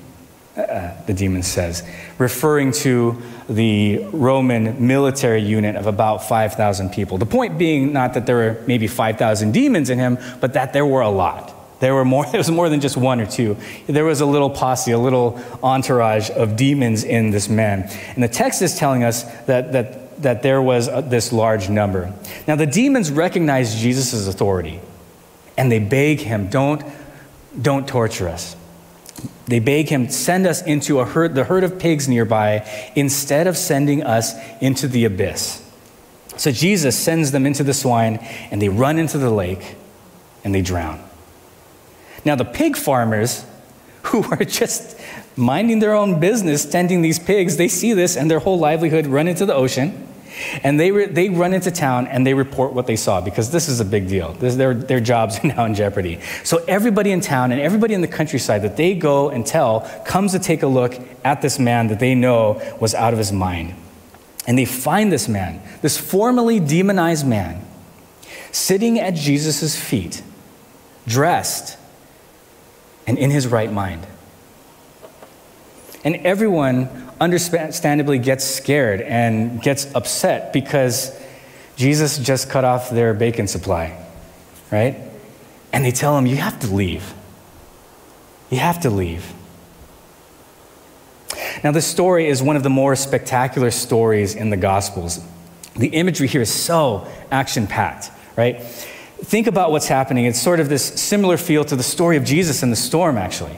uh, 0.57 0.93
the 1.07 1.15
demon 1.15 1.43
says, 1.43 1.83
referring 2.19 2.73
to 2.73 3.21
the 3.49 4.05
Roman 4.13 4.87
military 4.87 5.43
unit 5.43 5.77
of 5.77 5.87
about 5.87 6.25
5,000 6.25 6.91
people. 6.91 7.19
The 7.19 7.27
point 7.27 7.59
being 7.59 7.93
not 7.93 8.15
that 8.15 8.27
there 8.27 8.37
were 8.37 8.63
maybe 8.67 8.87
5,000 8.87 9.53
demons 9.53 9.91
in 9.91 9.99
him, 9.99 10.19
but 10.41 10.53
that 10.53 10.73
there 10.73 10.87
were 10.87 11.01
a 11.01 11.11
lot. 11.11 11.55
There 11.81 11.95
were 11.95 12.05
more, 12.05 12.25
it 12.33 12.37
was 12.37 12.51
more 12.51 12.69
than 12.69 12.81
just 12.81 12.97
one 12.97 13.21
or 13.21 13.27
two. 13.27 13.57
There 13.87 14.05
was 14.05 14.21
a 14.21 14.27
little 14.27 14.51
posse, 14.51 14.93
a 14.93 14.99
little 14.99 15.41
entourage 15.63 16.31
of 16.31 16.57
demons 16.57 17.03
in 17.03 17.31
this 17.31 17.49
man. 17.49 17.91
And 18.15 18.23
the 18.23 18.29
text 18.29 18.63
is 18.63 18.77
telling 18.77 19.03
us 19.03 19.25
that, 19.47 19.73
that, 19.73 20.23
that 20.23 20.43
there 20.43 20.63
was 20.63 20.87
a, 20.89 21.03
this 21.03 21.33
large 21.33 21.69
number. 21.69 22.15
Now, 22.47 22.57
the 22.57 22.67
demons 22.67 23.11
recognize 23.11 23.75
Jesus' 23.75 24.29
authority, 24.29 24.81
and 25.57 25.73
they 25.73 25.81
beg 25.81 26.21
him, 26.21 26.49
don't, 26.49 26.85
don't 27.61 27.89
torture 27.89 28.29
us. 28.29 28.55
They 29.47 29.59
beg 29.59 29.89
him, 29.89 30.09
send 30.09 30.47
us 30.47 30.63
into 30.63 31.01
a 31.01 31.05
herd, 31.05 31.35
the 31.35 31.45
herd 31.45 31.65
of 31.65 31.79
pigs 31.79 32.09
nearby 32.09 32.67
instead 32.95 33.47
of 33.47 33.57
sending 33.57 34.03
us 34.03 34.35
into 34.61 34.89
the 34.89 35.05
abyss. 35.05 35.63
So 36.37 36.51
Jesus 36.51 36.97
sends 36.99 37.33
them 37.33 37.45
into 37.45 37.63
the 37.63 37.75
swine, 37.75 38.17
and 38.51 38.63
they 38.63 38.69
run 38.69 38.99
into 38.99 39.19
the 39.19 39.31
lake 39.31 39.77
and 40.45 40.55
they 40.55 40.63
drown. 40.63 41.03
Now, 42.25 42.35
the 42.35 42.45
pig 42.45 42.77
farmers, 42.77 43.45
who 44.05 44.25
are 44.25 44.45
just 44.45 44.99
minding 45.37 45.79
their 45.79 45.95
own 45.95 46.19
business, 46.19 46.65
tending 46.65 47.03
these 47.03 47.19
pigs, 47.19 47.57
they 47.57 47.69
see 47.69 47.93
this 47.93 48.17
and 48.17 48.31
their 48.31 48.41
whole 48.41 48.59
livelihood 48.59 49.07
run 49.07 49.29
into 49.29 49.47
the 49.47 49.55
ocean. 49.55 50.09
And 50.63 50.79
they, 50.79 50.91
re- 50.91 51.07
they 51.07 51.29
run 51.29 51.53
into 51.53 51.71
town 51.71 52.07
and 52.07 52.27
they 52.27 52.35
report 52.35 52.73
what 52.73 52.87
they 52.87 52.97
saw 52.97 53.21
because 53.21 53.51
this 53.51 53.69
is 53.69 53.81
a 53.81 53.85
big 53.85 54.09
deal. 54.09 54.33
This, 54.33 54.57
their, 54.57 54.75
their 54.75 55.01
jobs 55.01 55.39
are 55.45 55.47
now 55.47 55.65
in 55.65 55.75
jeopardy. 55.75 56.21
So 56.45 56.65
everybody 56.69 57.11
in 57.11 57.21
town 57.21 57.53
and 57.53 57.61
everybody 57.61 57.95
in 57.95 58.01
the 58.01 58.09
countryside 58.09 58.63
that 58.63 58.77
they 58.77 58.95
go 58.95 59.31
and 59.31 59.47
tell 59.47 59.81
comes 60.05 60.33
to 60.33 60.39
take 60.39 60.63
a 60.63 60.67
look 60.67 60.99
at 61.25 61.43
this 61.43 61.59
man 61.59 61.89
that 61.89 62.01
they 62.01 62.15
know 62.15 62.61
was 62.81 62.95
out 62.95 63.13
of 63.13 63.19
his 63.19 63.33
mind. 63.33 63.75
And 64.47 64.59
they 64.59 64.65
find 64.65 65.13
this 65.13 65.29
man, 65.29 65.63
this 65.83 65.99
formerly 65.99 66.59
demonized 66.59 67.27
man, 67.27 67.65
sitting 68.51 68.99
at 68.99 69.15
Jesus' 69.15 69.77
feet, 69.77 70.23
dressed 71.07 71.79
and 73.07 73.19
in 73.19 73.31
his 73.31 73.47
right 73.47 73.73
mind. 73.73 74.07
And 76.05 76.17
everyone 76.17 77.12
understandably 77.23 78.19
gets 78.19 78.45
scared 78.45 79.01
and 79.01 79.63
gets 79.63 79.87
upset 79.95 80.53
because 80.53 81.17
Jesus 81.77 82.19
just 82.19 82.51
cut 82.51 82.65
off 82.65 82.91
their 82.91 83.15
bacon 83.15 83.47
supply, 83.47 83.97
right? 84.73 84.97
And 85.73 85.85
they 85.85 85.93
tell 85.93 86.19
him, 86.19 86.27
You 86.27 86.37
have 86.37 86.59
to 86.61 86.67
leave. 86.67 87.15
You 88.51 88.59
have 88.59 88.81
to 88.81 88.91
leave. 88.91 89.33
Now, 91.63 91.71
this 91.71 91.87
story 91.87 92.27
is 92.27 92.43
one 92.43 92.57
of 92.57 92.65
the 92.65 92.71
more 92.71 92.97
spectacular 92.97 93.71
stories 93.71 94.35
in 94.35 94.51
the 94.51 94.57
Gospels. 94.57 95.25
The 95.77 95.89
imagery 95.89 96.27
here 96.27 96.43
is 96.43 96.53
so 96.53 97.07
action 97.31 97.69
packed, 97.69 98.11
right? 98.37 98.61
Think 98.61 99.47
about 99.47 99.71
what's 99.71 99.87
happening. 99.87 100.25
It's 100.25 100.41
sort 100.41 100.59
of 100.59 100.69
this 100.69 100.85
similar 101.01 101.37
feel 101.37 101.65
to 101.67 101.77
the 101.77 101.85
story 101.85 102.17
of 102.17 102.25
Jesus 102.25 102.65
in 102.65 102.71
the 102.71 102.77
storm, 102.77 103.17
actually. 103.17 103.57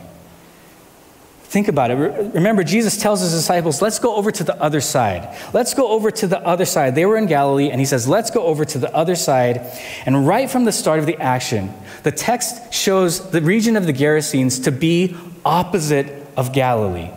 Think 1.55 1.69
about 1.69 1.93
it. 1.93 1.95
Remember, 2.35 2.65
Jesus 2.65 2.97
tells 2.97 3.21
his 3.21 3.31
disciples, 3.31 3.81
let's 3.81 4.01
go 4.01 4.17
over 4.17 4.33
to 4.33 4.43
the 4.43 4.61
other 4.61 4.81
side. 4.81 5.39
Let's 5.53 5.73
go 5.73 5.89
over 5.89 6.11
to 6.11 6.27
the 6.27 6.45
other 6.45 6.65
side. 6.65 6.97
They 6.97 7.07
were 7.07 7.17
in 7.17 7.27
Galilee, 7.27 7.71
and 7.71 7.81
he 7.81 7.87
says, 7.87 8.09
let's 8.09 8.29
go 8.29 8.43
over 8.43 8.65
to 8.65 8.77
the 8.77 8.93
other 8.93 9.15
side. 9.15 9.61
And 10.05 10.27
right 10.27 10.51
from 10.51 10.65
the 10.65 10.73
start 10.73 10.99
of 10.99 11.07
the 11.07 11.17
action, 11.19 11.73
the 12.03 12.11
text 12.11 12.75
shows 12.75 13.31
the 13.31 13.41
region 13.41 13.77
of 13.77 13.87
the 13.87 13.93
Gerasenes 13.93 14.65
to 14.65 14.73
be 14.73 15.17
opposite 15.45 16.27
of 16.37 16.53
Galilee. 16.53 17.13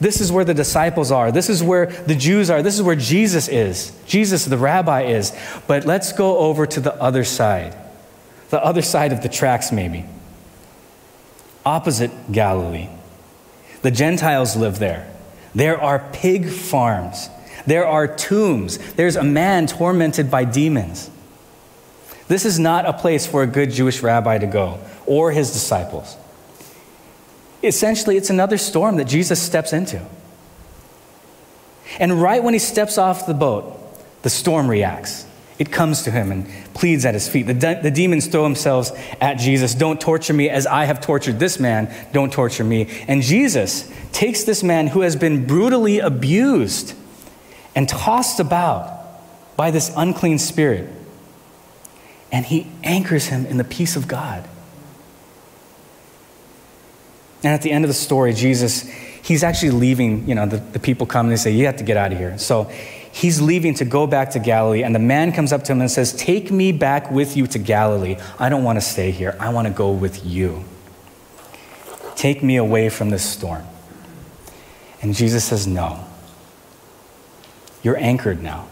This 0.00 0.20
is 0.20 0.30
where 0.30 0.44
the 0.44 0.54
disciples 0.54 1.10
are. 1.10 1.32
This 1.32 1.50
is 1.50 1.60
where 1.60 1.86
the 1.86 2.14
Jews 2.14 2.50
are. 2.50 2.62
This 2.62 2.76
is 2.76 2.82
where 2.82 2.94
Jesus 2.94 3.48
is. 3.48 3.90
Jesus, 4.06 4.44
the 4.44 4.58
rabbi, 4.58 5.06
is. 5.06 5.36
But 5.66 5.86
let's 5.86 6.12
go 6.12 6.38
over 6.38 6.66
to 6.66 6.78
the 6.78 6.94
other 7.02 7.24
side. 7.24 7.74
The 8.50 8.64
other 8.64 8.82
side 8.82 9.12
of 9.12 9.24
the 9.24 9.28
tracks, 9.28 9.72
maybe. 9.72 10.04
Opposite 11.66 12.12
Galilee. 12.30 12.88
The 13.82 13.90
Gentiles 13.90 14.56
live 14.56 14.78
there. 14.78 15.08
There 15.54 15.80
are 15.80 16.08
pig 16.12 16.48
farms. 16.48 17.28
There 17.66 17.86
are 17.86 18.08
tombs. 18.08 18.78
There's 18.94 19.16
a 19.16 19.24
man 19.24 19.66
tormented 19.66 20.30
by 20.30 20.44
demons. 20.44 21.10
This 22.28 22.44
is 22.44 22.58
not 22.58 22.86
a 22.86 22.92
place 22.92 23.26
for 23.26 23.42
a 23.42 23.46
good 23.46 23.70
Jewish 23.70 24.02
rabbi 24.02 24.38
to 24.38 24.46
go 24.46 24.78
or 25.06 25.32
his 25.32 25.52
disciples. 25.52 26.16
Essentially, 27.62 28.16
it's 28.16 28.30
another 28.30 28.58
storm 28.58 28.96
that 28.96 29.04
Jesus 29.04 29.40
steps 29.40 29.72
into. 29.72 30.04
And 32.00 32.22
right 32.22 32.42
when 32.42 32.54
he 32.54 32.58
steps 32.58 32.98
off 32.98 33.26
the 33.26 33.34
boat, 33.34 33.78
the 34.22 34.30
storm 34.30 34.68
reacts. 34.68 35.26
It 35.58 35.70
comes 35.70 36.02
to 36.02 36.10
him 36.10 36.32
and 36.32 36.46
pleads 36.74 37.04
at 37.04 37.14
his 37.14 37.28
feet. 37.28 37.44
The, 37.44 37.54
de- 37.54 37.80
the 37.82 37.90
demons 37.90 38.26
throw 38.26 38.42
themselves 38.42 38.90
at 39.20 39.34
Jesus. 39.34 39.74
Don't 39.74 40.00
torture 40.00 40.32
me 40.32 40.48
as 40.48 40.66
I 40.66 40.84
have 40.84 41.00
tortured 41.00 41.38
this 41.38 41.60
man. 41.60 41.94
Don't 42.12 42.32
torture 42.32 42.64
me. 42.64 42.88
And 43.06 43.22
Jesus 43.22 43.90
takes 44.12 44.44
this 44.44 44.62
man 44.62 44.88
who 44.88 45.02
has 45.02 45.14
been 45.14 45.46
brutally 45.46 45.98
abused 45.98 46.94
and 47.74 47.88
tossed 47.88 48.40
about 48.40 49.56
by 49.56 49.70
this 49.70 49.92
unclean 49.96 50.38
spirit. 50.38 50.88
And 52.30 52.46
he 52.46 52.66
anchors 52.82 53.26
him 53.26 53.44
in 53.46 53.58
the 53.58 53.64
peace 53.64 53.94
of 53.94 54.08
God. 54.08 54.48
And 57.44 57.52
at 57.52 57.62
the 57.62 57.70
end 57.70 57.84
of 57.84 57.88
the 57.88 57.94
story, 57.94 58.32
Jesus, 58.32 58.82
he's 59.22 59.42
actually 59.42 59.72
leaving. 59.72 60.28
You 60.28 60.34
know, 60.34 60.46
the, 60.46 60.58
the 60.58 60.78
people 60.78 61.06
come 61.06 61.26
and 61.26 61.32
they 61.32 61.36
say, 61.36 61.50
You 61.50 61.66
have 61.66 61.76
to 61.76 61.84
get 61.84 61.96
out 61.96 62.12
of 62.12 62.18
here. 62.18 62.38
So 62.38 62.70
he's 63.12 63.40
leaving 63.40 63.74
to 63.74 63.84
go 63.84 64.06
back 64.06 64.30
to 64.30 64.38
Galilee. 64.38 64.82
And 64.82 64.94
the 64.94 64.98
man 64.98 65.32
comes 65.32 65.52
up 65.52 65.62
to 65.64 65.72
him 65.72 65.80
and 65.80 65.90
says, 65.90 66.12
Take 66.14 66.50
me 66.50 66.72
back 66.72 67.10
with 67.10 67.36
you 67.36 67.46
to 67.48 67.58
Galilee. 67.58 68.16
I 68.38 68.48
don't 68.48 68.64
want 68.64 68.76
to 68.76 68.80
stay 68.80 69.10
here. 69.10 69.36
I 69.38 69.50
want 69.50 69.68
to 69.68 69.72
go 69.72 69.92
with 69.92 70.24
you. 70.24 70.64
Take 72.16 72.42
me 72.42 72.56
away 72.56 72.88
from 72.88 73.10
this 73.10 73.24
storm. 73.24 73.64
And 75.00 75.14
Jesus 75.14 75.44
says, 75.44 75.66
No. 75.66 76.04
You're 77.82 77.98
anchored 77.98 78.42
now. 78.42 78.68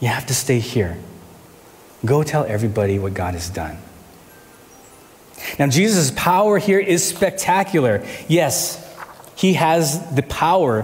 You 0.00 0.08
have 0.08 0.26
to 0.26 0.34
stay 0.34 0.60
here. 0.60 0.96
Go 2.04 2.22
tell 2.22 2.44
everybody 2.44 2.98
what 2.98 3.14
God 3.14 3.34
has 3.34 3.50
done. 3.50 3.78
Now, 5.58 5.66
Jesus' 5.66 6.10
power 6.14 6.58
here 6.58 6.78
is 6.78 7.04
spectacular. 7.04 8.04
Yes, 8.28 8.84
he 9.36 9.54
has 9.54 10.14
the 10.14 10.22
power 10.22 10.82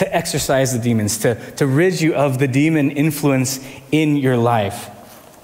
to 0.00 0.16
exorcise 0.16 0.72
the 0.72 0.78
demons, 0.78 1.18
to, 1.18 1.34
to 1.56 1.66
rid 1.66 2.00
you 2.00 2.14
of 2.14 2.38
the 2.38 2.48
demon 2.48 2.90
influence 2.90 3.60
in 3.92 4.16
your 4.16 4.34
life, 4.34 4.88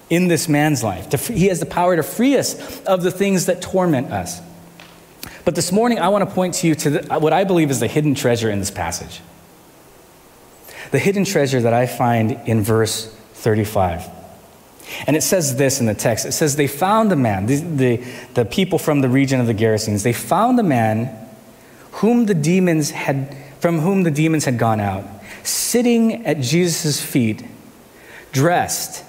in 0.08 0.28
this 0.28 0.48
man's 0.48 0.82
life. 0.82 1.10
To, 1.10 1.18
he 1.18 1.48
has 1.48 1.60
the 1.60 1.66
power 1.66 1.94
to 1.94 2.02
free 2.02 2.38
us 2.38 2.80
of 2.84 3.02
the 3.02 3.10
things 3.10 3.44
that 3.46 3.60
torment 3.60 4.10
us. 4.10 4.40
But 5.44 5.56
this 5.56 5.70
morning, 5.70 5.98
I 5.98 6.08
want 6.08 6.26
to 6.26 6.34
point 6.34 6.54
to 6.54 6.68
you 6.68 6.74
to 6.74 6.88
the, 6.88 7.14
uh, 7.14 7.18
what 7.18 7.34
I 7.34 7.44
believe 7.44 7.70
is 7.70 7.80
the 7.80 7.86
hidden 7.86 8.14
treasure 8.14 8.48
in 8.48 8.58
this 8.58 8.70
passage. 8.70 9.20
The 10.90 10.98
hidden 10.98 11.26
treasure 11.26 11.60
that 11.60 11.74
I 11.74 11.86
find 11.86 12.40
in 12.46 12.62
verse 12.62 13.14
35. 13.34 14.08
And 15.06 15.16
it 15.16 15.22
says 15.22 15.56
this 15.56 15.80
in 15.80 15.86
the 15.86 15.94
text 15.94 16.24
it 16.24 16.32
says, 16.32 16.56
They 16.56 16.66
found 16.66 17.12
a 17.12 17.16
man, 17.16 17.44
the, 17.44 17.56
the, 17.56 18.04
the 18.32 18.44
people 18.46 18.78
from 18.78 19.02
the 19.02 19.10
region 19.10 19.38
of 19.38 19.46
the 19.46 19.54
Gerasenes, 19.54 20.02
they 20.02 20.14
found 20.14 20.58
a 20.58 20.62
man 20.62 21.28
whom 21.92 22.24
the 22.24 22.34
demons 22.34 22.92
had, 22.92 23.36
from 23.60 23.80
whom 23.80 24.02
the 24.02 24.10
demons 24.10 24.44
had 24.44 24.58
gone 24.58 24.80
out, 24.80 25.04
sitting 25.42 26.26
at 26.26 26.40
Jesus' 26.40 27.00
feet, 27.00 27.44
dressed 28.32 29.04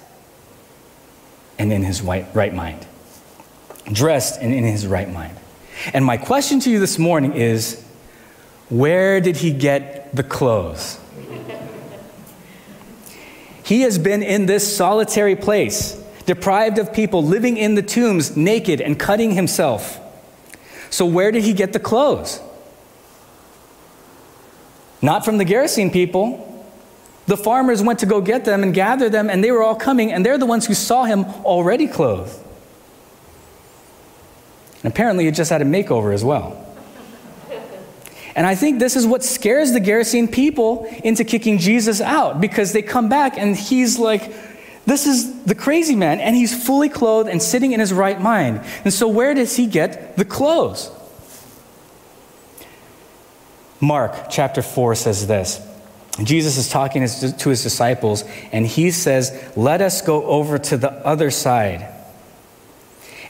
and 1.58 1.72
in 1.72 1.82
his 1.82 2.02
right, 2.02 2.26
right 2.34 2.54
mind. 2.54 2.86
Dressed 3.92 4.40
and 4.40 4.54
in 4.54 4.64
his 4.64 4.86
right 4.86 5.10
mind. 5.10 5.36
And 5.92 6.04
my 6.04 6.16
question 6.16 6.60
to 6.60 6.70
you 6.70 6.78
this 6.78 6.98
morning 6.98 7.34
is 7.34 7.84
where 8.68 9.20
did 9.20 9.38
he 9.38 9.52
get 9.52 10.14
the 10.14 10.22
clothes? 10.22 10.98
He 13.62 13.82
has 13.82 13.98
been 13.98 14.22
in 14.22 14.46
this 14.46 14.76
solitary 14.76 15.36
place, 15.36 15.92
deprived 16.24 16.78
of 16.78 16.92
people, 16.92 17.22
living 17.22 17.58
in 17.58 17.74
the 17.74 17.82
tombs, 17.82 18.34
naked 18.34 18.80
and 18.80 18.98
cutting 18.98 19.32
himself. 19.32 20.00
So, 20.88 21.04
where 21.04 21.30
did 21.30 21.44
he 21.44 21.52
get 21.52 21.74
the 21.74 21.78
clothes? 21.78 22.40
Not 25.00 25.24
from 25.24 25.38
the 25.38 25.44
Gerasene 25.44 25.92
people. 25.92 26.44
The 27.26 27.36
farmers 27.36 27.82
went 27.82 27.98
to 28.00 28.06
go 28.06 28.20
get 28.20 28.44
them 28.44 28.62
and 28.62 28.72
gather 28.72 29.08
them, 29.08 29.28
and 29.30 29.44
they 29.44 29.50
were 29.50 29.62
all 29.62 29.76
coming, 29.76 30.12
and 30.12 30.24
they're 30.24 30.38
the 30.38 30.46
ones 30.46 30.66
who 30.66 30.74
saw 30.74 31.04
him 31.04 31.24
already 31.44 31.86
clothed. 31.86 32.36
And 34.82 34.92
apparently, 34.92 35.26
he 35.26 35.30
just 35.30 35.50
had 35.50 35.60
a 35.60 35.64
makeover 35.64 36.14
as 36.14 36.24
well. 36.24 36.64
And 38.34 38.46
I 38.46 38.54
think 38.54 38.78
this 38.78 38.94
is 38.94 39.04
what 39.04 39.24
scares 39.24 39.72
the 39.72 39.80
Gerasene 39.80 40.30
people 40.30 40.84
into 41.02 41.24
kicking 41.24 41.58
Jesus 41.58 42.00
out 42.00 42.40
because 42.40 42.72
they 42.72 42.82
come 42.82 43.08
back 43.08 43.36
and 43.36 43.56
he's 43.56 43.98
like, 43.98 44.32
this 44.86 45.06
is 45.06 45.42
the 45.42 45.54
crazy 45.54 45.94
man, 45.94 46.18
and 46.18 46.34
he's 46.34 46.64
fully 46.64 46.88
clothed 46.88 47.28
and 47.28 47.42
sitting 47.42 47.72
in 47.72 47.80
his 47.80 47.92
right 47.92 48.18
mind. 48.18 48.62
And 48.84 48.94
so, 48.94 49.06
where 49.06 49.34
does 49.34 49.54
he 49.54 49.66
get 49.66 50.16
the 50.16 50.24
clothes? 50.24 50.90
Mark 53.80 54.30
chapter 54.30 54.62
4 54.62 54.94
says 54.94 55.26
this. 55.26 55.64
Jesus 56.22 56.56
is 56.56 56.68
talking 56.68 57.06
to 57.06 57.48
his 57.48 57.62
disciples, 57.62 58.24
and 58.50 58.66
he 58.66 58.90
says, 58.90 59.52
Let 59.56 59.80
us 59.80 60.02
go 60.02 60.24
over 60.24 60.58
to 60.58 60.76
the 60.76 60.90
other 61.06 61.30
side. 61.30 61.94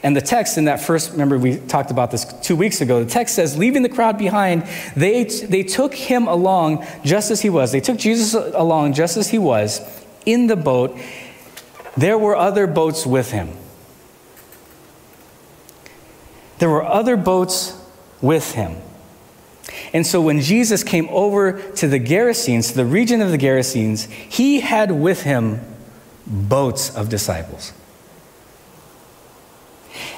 And 0.03 0.17
the 0.17 0.21
text 0.21 0.59
in 0.59 0.67
that 0.67 0.81
first, 0.81 1.11
remember 1.13 1.39
we 1.39 1.57
talked 1.57 1.91
about 1.91 2.11
this 2.11 2.25
two 2.41 2.55
weeks 2.55 2.81
ago, 2.81 3.03
the 3.03 3.11
text 3.11 3.35
says, 3.35 3.59
leaving 3.59 3.83
the 3.83 3.89
crowd 3.89 4.17
behind, 4.17 4.63
they, 4.95 5.25
they 5.25 5.65
took 5.65 5.93
him 5.93 6.29
along 6.29 6.87
just 7.05 7.31
as 7.31 7.41
he 7.41 7.51
was. 7.51 7.73
They 7.73 7.81
took 7.81 7.99
Jesus 7.99 8.35
along 8.35 8.93
just 8.93 9.17
as 9.17 9.29
he 9.29 9.39
was 9.39 9.81
in 10.25 10.47
the 10.47 10.57
boat. 10.57 10.97
There 11.97 12.17
were 12.17 12.37
other 12.37 12.69
boats 12.69 13.05
with 13.05 13.33
him. 13.33 13.51
There 16.61 16.71
were 16.71 16.85
other 16.85 17.17
boats 17.17 17.77
with 18.21 18.53
him. 18.53 18.77
And 19.93 20.07
so 20.07 20.21
when 20.21 20.41
Jesus 20.41 20.83
came 20.85 21.09
over 21.11 21.61
to 21.73 21.89
the 21.89 22.01
Gerasenes, 22.01 22.71
to 22.71 22.77
the 22.77 22.87
region 22.87 23.21
of 23.23 23.31
the 23.31 23.39
Gerasenes, 23.39 24.11
he 24.11 24.61
had 24.61 24.91
with 24.91 25.23
him 25.23 25.61
boats 26.27 26.95
of 26.95 27.09
disciples. 27.09 27.73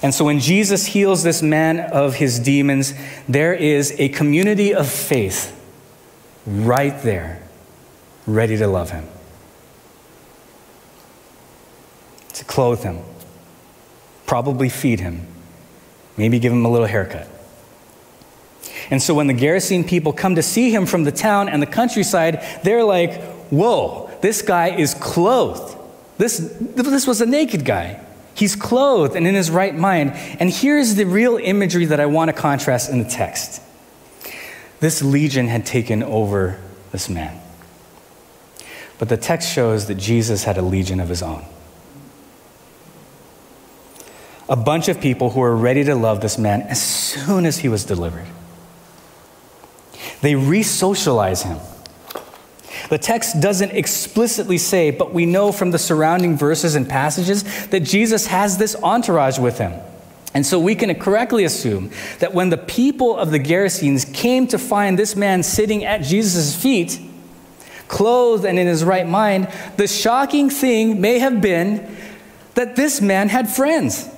And 0.03 0.15
so 0.15 0.25
when 0.25 0.41
Jesus 0.41 0.87
heals 0.87 1.23
this 1.23 1.43
man 1.43 1.81
of 1.81 2.15
his 2.15 2.39
demons, 2.39 2.95
there 3.29 3.55
is 3.55 3.95
a 3.99 4.09
community 4.09 4.75
of 4.75 4.89
faith 4.89 5.57
right 6.47 7.01
there, 7.03 7.43
ready 8.27 8.57
to 8.57 8.67
love 8.67 8.91
him, 8.91 9.07
to 12.33 12.45
clothe 12.45 12.83
him, 12.83 13.01
probably 14.27 14.69
feed 14.69 15.01
him, 15.01 15.27
maybe 16.17 16.39
give 16.39 16.53
him 16.53 16.65
a 16.65 16.71
little 16.71 16.87
haircut. 16.87 17.29
And 18.91 19.01
so 19.01 19.15
when 19.15 19.29
the 19.29 19.35
Gerasene 19.35 19.87
people 19.87 20.13
come 20.13 20.35
to 20.35 20.43
see 20.43 20.71
him 20.75 20.87
from 20.87 21.05
the 21.05 21.13
town 21.13 21.49
and 21.49 21.63
the 21.63 21.67
countryside, 21.67 22.45
they're 22.65 22.85
like, 22.85 23.23
whoa, 23.51 24.11
this 24.21 24.43
guy 24.43 24.71
is 24.71 24.95
clothed. 24.95 25.77
This, 26.19 26.39
this 26.61 27.07
was 27.07 27.21
a 27.21 27.27
naked 27.27 27.65
guy. 27.65 28.05
He's 28.35 28.57
clothed 28.57 29.17
and 29.17 29.27
in 29.27 29.35
his 29.35 29.51
right 29.51 29.75
mind. 29.75 30.13
And 30.41 30.51
here's 30.51 30.95
the 30.95 31.05
real 31.05 31.37
imagery 31.37 31.87
that 31.87 32.01
I 32.01 32.07
want 32.07 32.29
to 32.29 32.33
contrast 32.33 32.91
in 32.91 32.99
the 32.99 33.09
text 33.09 33.63
this 34.81 35.03
legion 35.03 35.47
had 35.47 35.67
taken 35.67 36.03
over 36.03 36.59
this 36.91 37.11
man. 37.11 37.39
But 38.99 39.11
the 39.11 39.19
text 39.19 39.53
shows 39.53 39.87
that 39.87 39.97
Jesus 39.97 40.45
had 40.45 40.57
a 40.57 40.63
legion 40.63 41.01
of 41.01 41.09
his 41.11 41.23
own. 41.23 41.45
A 44.49 44.57
bunch 44.57 44.89
of 44.89 45.01
people 45.01 45.31
who 45.31 45.41
were 45.41 45.55
ready 45.55 45.85
to 45.85 45.95
love 45.95 46.23
this 46.23 46.39
man 46.39 46.63
as 46.63 46.83
soon 46.83 47.45
as 47.45 47.59
he 47.59 47.69
was 47.69 47.85
delivered. 47.85 48.27
They 50.23 50.35
re 50.35 50.63
socialize 50.63 51.43
him. 51.43 51.59
The 52.89 52.99
text 52.99 53.41
doesn't 53.41 53.73
explicitly 53.73 54.59
say, 54.59 54.91
but 54.91 55.13
we 55.13 55.27
know 55.27 55.53
from 55.53 55.71
the 55.71 55.79
surrounding 55.79 56.37
verses 56.37 56.75
and 56.75 56.89
passages 56.89 57.67
that 57.69 57.81
Jesus 57.81 58.27
has 58.27 58.59
this 58.59 58.75
entourage 58.83 59.39
with 59.39 59.59
him. 59.59 59.81
And 60.33 60.47
so 60.47 60.61
we 60.61 60.75
can 60.75 60.95
correctly 60.95 61.45
assume 61.45 61.91
that 62.21 62.35
when 62.35 62.51
the 62.51 62.57
people 62.57 63.17
of 63.17 63.31
the 63.31 63.41
Gerasenes 63.41 64.13
came 64.13 64.47
to 64.49 64.59
find 64.59 64.99
this 64.99 65.17
man 65.17 65.43
sitting 65.43 65.85
at 65.85 66.03
Jesus' 66.03 66.55
feet, 66.55 67.01
clothed 67.89 68.45
and 68.45 68.59
in 68.59 68.67
his 68.67 68.85
right 68.85 69.09
mind, 69.09 69.49
the 69.77 69.89
shocking 69.89 70.49
thing 70.49 71.01
may 71.01 71.19
have 71.19 71.41
been 71.41 71.97
that 72.55 72.77
this 72.77 73.01
man 73.01 73.29
had 73.29 73.49
friends. 73.49 74.09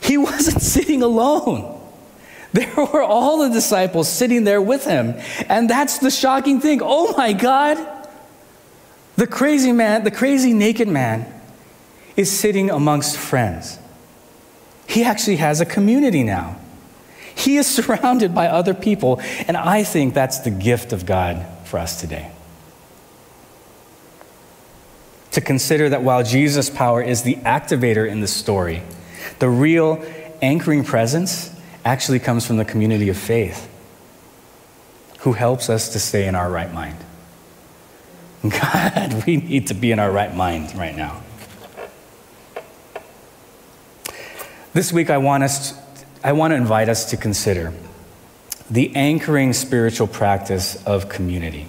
He 0.00 0.16
wasn't 0.18 0.60
sitting 0.62 1.02
alone. 1.02 1.71
There 2.54 2.74
were 2.76 3.02
all 3.02 3.38
the 3.38 3.48
disciples 3.48 4.08
sitting 4.08 4.44
there 4.44 4.60
with 4.60 4.84
him. 4.84 5.14
And 5.48 5.70
that's 5.70 5.98
the 5.98 6.10
shocking 6.10 6.60
thing. 6.60 6.80
Oh 6.82 7.16
my 7.16 7.32
God! 7.32 7.78
The 9.16 9.26
crazy 9.26 9.72
man, 9.72 10.04
the 10.04 10.10
crazy 10.10 10.52
naked 10.52 10.88
man, 10.88 11.32
is 12.16 12.30
sitting 12.30 12.70
amongst 12.70 13.16
friends. 13.16 13.78
He 14.86 15.04
actually 15.04 15.36
has 15.36 15.60
a 15.60 15.66
community 15.66 16.22
now. 16.22 16.58
He 17.34 17.56
is 17.56 17.66
surrounded 17.74 18.34
by 18.34 18.48
other 18.48 18.74
people. 18.74 19.20
And 19.48 19.56
I 19.56 19.84
think 19.84 20.12
that's 20.12 20.40
the 20.40 20.50
gift 20.50 20.92
of 20.92 21.06
God 21.06 21.46
for 21.64 21.78
us 21.78 22.00
today. 22.00 22.30
To 25.30 25.40
consider 25.40 25.88
that 25.88 26.02
while 26.02 26.22
Jesus' 26.22 26.68
power 26.68 27.02
is 27.02 27.22
the 27.22 27.36
activator 27.36 28.06
in 28.06 28.20
the 28.20 28.26
story, 28.26 28.82
the 29.38 29.48
real 29.48 30.04
anchoring 30.42 30.84
presence 30.84 31.50
actually 31.84 32.18
comes 32.18 32.46
from 32.46 32.56
the 32.56 32.64
community 32.64 33.08
of 33.08 33.16
faith 33.16 33.68
who 35.20 35.32
helps 35.32 35.70
us 35.70 35.92
to 35.92 35.98
stay 35.98 36.26
in 36.26 36.34
our 36.34 36.50
right 36.50 36.72
mind. 36.72 36.98
God, 38.48 39.24
we 39.26 39.36
need 39.36 39.68
to 39.68 39.74
be 39.74 39.92
in 39.92 39.98
our 39.98 40.10
right 40.10 40.34
mind 40.34 40.74
right 40.76 40.96
now. 40.96 41.22
This 44.72 44.92
week, 44.92 45.10
I 45.10 45.18
want, 45.18 45.42
us 45.42 45.72
to, 45.72 45.78
I 46.24 46.32
want 46.32 46.52
to 46.52 46.56
invite 46.56 46.88
us 46.88 47.10
to 47.10 47.16
consider 47.16 47.72
the 48.70 48.94
anchoring 48.96 49.52
spiritual 49.52 50.06
practice 50.06 50.82
of 50.86 51.08
community. 51.08 51.68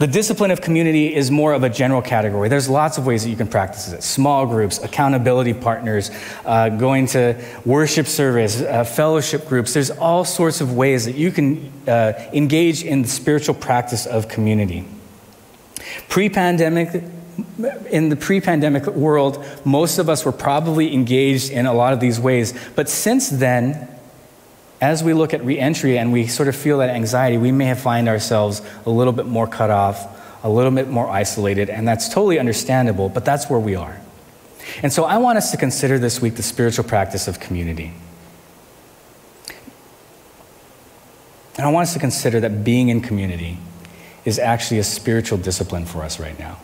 The 0.00 0.06
discipline 0.06 0.50
of 0.50 0.62
community 0.62 1.14
is 1.14 1.30
more 1.30 1.52
of 1.52 1.62
a 1.62 1.68
general 1.68 2.00
category. 2.00 2.48
There's 2.48 2.70
lots 2.70 2.96
of 2.96 3.04
ways 3.04 3.24
that 3.24 3.28
you 3.28 3.36
can 3.36 3.48
practice 3.48 3.92
it 3.92 4.02
small 4.02 4.46
groups, 4.46 4.78
accountability 4.78 5.52
partners, 5.52 6.10
uh, 6.46 6.70
going 6.70 7.06
to 7.08 7.38
worship 7.66 8.06
service, 8.06 8.62
uh, 8.62 8.84
fellowship 8.84 9.46
groups. 9.46 9.74
There's 9.74 9.90
all 9.90 10.24
sorts 10.24 10.62
of 10.62 10.74
ways 10.74 11.04
that 11.04 11.16
you 11.16 11.30
can 11.30 11.70
uh, 11.86 12.14
engage 12.32 12.82
in 12.82 13.02
the 13.02 13.08
spiritual 13.08 13.54
practice 13.54 14.06
of 14.06 14.26
community. 14.26 14.88
Pre 16.08 16.30
pandemic, 16.30 17.04
in 17.90 18.08
the 18.08 18.16
pre 18.16 18.40
pandemic 18.40 18.86
world, 18.86 19.44
most 19.66 19.98
of 19.98 20.08
us 20.08 20.24
were 20.24 20.32
probably 20.32 20.94
engaged 20.94 21.50
in 21.50 21.66
a 21.66 21.74
lot 21.74 21.92
of 21.92 22.00
these 22.00 22.18
ways. 22.18 22.54
But 22.74 22.88
since 22.88 23.28
then, 23.28 23.89
as 24.80 25.04
we 25.04 25.12
look 25.12 25.34
at 25.34 25.44
reentry 25.44 25.98
and 25.98 26.12
we 26.12 26.26
sort 26.26 26.48
of 26.48 26.56
feel 26.56 26.78
that 26.78 26.90
anxiety, 26.90 27.36
we 27.36 27.52
may 27.52 27.66
have 27.66 27.80
find 27.80 28.08
ourselves 28.08 28.62
a 28.86 28.90
little 28.90 29.12
bit 29.12 29.26
more 29.26 29.46
cut 29.46 29.70
off, 29.70 30.18
a 30.42 30.48
little 30.48 30.70
bit 30.70 30.88
more 30.88 31.08
isolated, 31.08 31.68
and 31.68 31.86
that's 31.86 32.08
totally 32.08 32.38
understandable, 32.38 33.08
but 33.08 33.24
that's 33.24 33.50
where 33.50 33.60
we 33.60 33.74
are. 33.74 34.00
And 34.82 34.92
so 34.92 35.04
I 35.04 35.18
want 35.18 35.36
us 35.36 35.50
to 35.50 35.56
consider 35.56 35.98
this 35.98 36.22
week 36.22 36.36
the 36.36 36.42
spiritual 36.42 36.84
practice 36.84 37.28
of 37.28 37.40
community. 37.40 37.92
And 41.56 41.66
I 41.66 41.70
want 41.70 41.88
us 41.88 41.92
to 41.92 41.98
consider 41.98 42.40
that 42.40 42.64
being 42.64 42.88
in 42.88 43.02
community 43.02 43.58
is 44.24 44.38
actually 44.38 44.78
a 44.78 44.84
spiritual 44.84 45.36
discipline 45.36 45.84
for 45.84 46.02
us 46.02 46.18
right 46.18 46.38
now. 46.38 46.58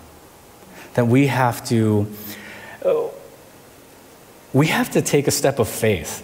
That 0.95 1.07
we 1.07 1.27
have 1.27 1.67
to, 1.69 2.11
uh, 2.83 3.09
we 4.55 4.69
have 4.69 4.91
to 4.93 5.03
take 5.03 5.27
a 5.27 5.31
step 5.31 5.59
of 5.59 5.69
faith 5.69 6.23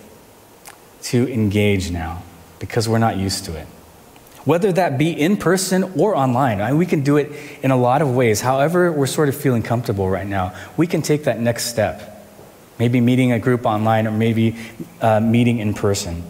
to 1.03 1.33
engage 1.33 1.91
now 1.91 2.23
because 2.59 2.89
we're 2.89 2.99
not 2.99 3.17
used 3.17 3.45
to 3.47 3.57
it. 3.57 3.67
Whether 4.45 4.73
that 4.73 4.99
be 4.99 5.11
in 5.11 5.37
person 5.37 5.93
or 5.99 6.17
online, 6.17 6.61
I 6.61 6.71
mean, 6.71 6.79
we 6.79 6.87
can 6.87 7.03
do 7.03 7.17
it 7.17 7.31
in 7.63 7.71
a 7.71 7.77
lot 7.77 8.03
of 8.03 8.15
ways. 8.15 8.41
However, 8.41 8.91
we're 8.91 9.07
sort 9.07 9.29
of 9.29 9.37
feeling 9.37 9.63
comfortable 9.63 10.09
right 10.09 10.27
now, 10.27 10.55
we 10.77 10.87
can 10.87 11.03
take 11.03 11.25
that 11.25 11.39
next 11.39 11.67
step. 11.67 12.09
Maybe 12.79 13.01
meeting 13.01 13.31
a 13.31 13.39
group 13.39 13.67
online 13.67 14.07
or 14.07 14.11
maybe 14.11 14.57
uh, 15.01 15.21
meeting 15.21 15.59
in 15.59 15.75
person. 15.75 16.25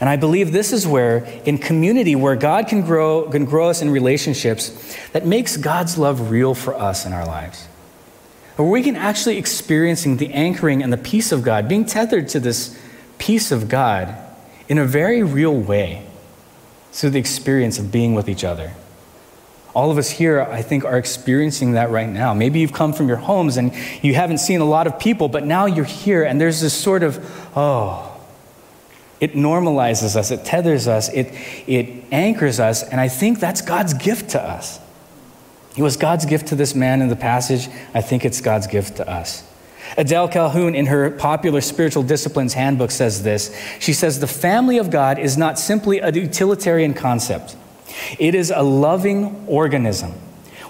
And 0.00 0.08
I 0.10 0.16
believe 0.16 0.52
this 0.52 0.72
is 0.72 0.86
where, 0.86 1.24
in 1.44 1.56
community, 1.56 2.16
where 2.16 2.36
God 2.36 2.68
can 2.68 2.82
grow, 2.82 3.30
can 3.30 3.44
grow 3.44 3.70
us 3.70 3.80
in 3.80 3.90
relationships 3.90 4.96
that 5.12 5.24
makes 5.24 5.56
God's 5.56 5.96
love 5.96 6.30
real 6.30 6.54
for 6.54 6.74
us 6.74 7.06
in 7.06 7.12
our 7.12 7.24
lives. 7.24 7.66
Where 8.56 8.68
we 8.68 8.82
can 8.82 8.96
actually 8.96 9.38
experiencing 9.38 10.16
the 10.18 10.32
anchoring 10.32 10.82
and 10.82 10.92
the 10.92 10.98
peace 10.98 11.32
of 11.32 11.42
God, 11.42 11.68
being 11.68 11.84
tethered 11.84 12.28
to 12.30 12.40
this 12.40 12.78
peace 13.18 13.52
of 13.52 13.68
God 13.68 14.16
in 14.68 14.78
a 14.78 14.84
very 14.84 15.22
real 15.22 15.54
way 15.54 16.06
through 16.92 17.10
the 17.10 17.18
experience 17.18 17.78
of 17.78 17.90
being 17.90 18.14
with 18.14 18.28
each 18.28 18.44
other. 18.44 18.72
All 19.74 19.90
of 19.90 19.98
us 19.98 20.10
here, 20.10 20.40
I 20.40 20.62
think, 20.62 20.84
are 20.84 20.96
experiencing 20.96 21.72
that 21.72 21.90
right 21.90 22.08
now. 22.08 22.32
Maybe 22.32 22.60
you've 22.60 22.72
come 22.72 22.92
from 22.92 23.08
your 23.08 23.16
homes 23.16 23.56
and 23.56 23.72
you 24.02 24.14
haven't 24.14 24.38
seen 24.38 24.60
a 24.60 24.64
lot 24.64 24.86
of 24.86 25.00
people, 25.00 25.28
but 25.28 25.44
now 25.44 25.66
you're 25.66 25.84
here 25.84 26.22
and 26.22 26.40
there's 26.40 26.60
this 26.60 26.72
sort 26.72 27.02
of, 27.02 27.18
oh, 27.56 28.10
it 29.20 29.32
normalizes 29.32 30.14
us, 30.14 30.30
it 30.30 30.44
tethers 30.44 30.86
us, 30.86 31.08
it, 31.08 31.32
it 31.66 32.04
anchors 32.12 32.60
us, 32.60 32.82
and 32.82 33.00
I 33.00 33.08
think 33.08 33.40
that's 33.40 33.62
God's 33.62 33.94
gift 33.94 34.30
to 34.30 34.42
us. 34.42 34.78
It 35.76 35.82
was 35.82 35.96
God's 35.96 36.24
gift 36.26 36.48
to 36.48 36.54
this 36.54 36.74
man 36.74 37.02
in 37.02 37.08
the 37.08 37.16
passage. 37.16 37.68
I 37.92 38.00
think 38.00 38.24
it's 38.24 38.40
God's 38.40 38.68
gift 38.68 38.98
to 38.98 39.10
us. 39.10 39.42
Adele 39.96 40.28
Calhoun, 40.28 40.74
in 40.74 40.86
her 40.86 41.10
popular 41.10 41.60
spiritual 41.60 42.02
disciplines 42.02 42.54
handbook, 42.54 42.90
says 42.90 43.22
this. 43.22 43.56
She 43.78 43.92
says, 43.92 44.20
The 44.20 44.26
family 44.26 44.78
of 44.78 44.90
God 44.90 45.18
is 45.18 45.36
not 45.36 45.58
simply 45.58 45.98
a 46.00 46.10
utilitarian 46.10 46.94
concept, 46.94 47.56
it 48.18 48.34
is 48.34 48.52
a 48.54 48.62
loving 48.62 49.46
organism 49.46 50.12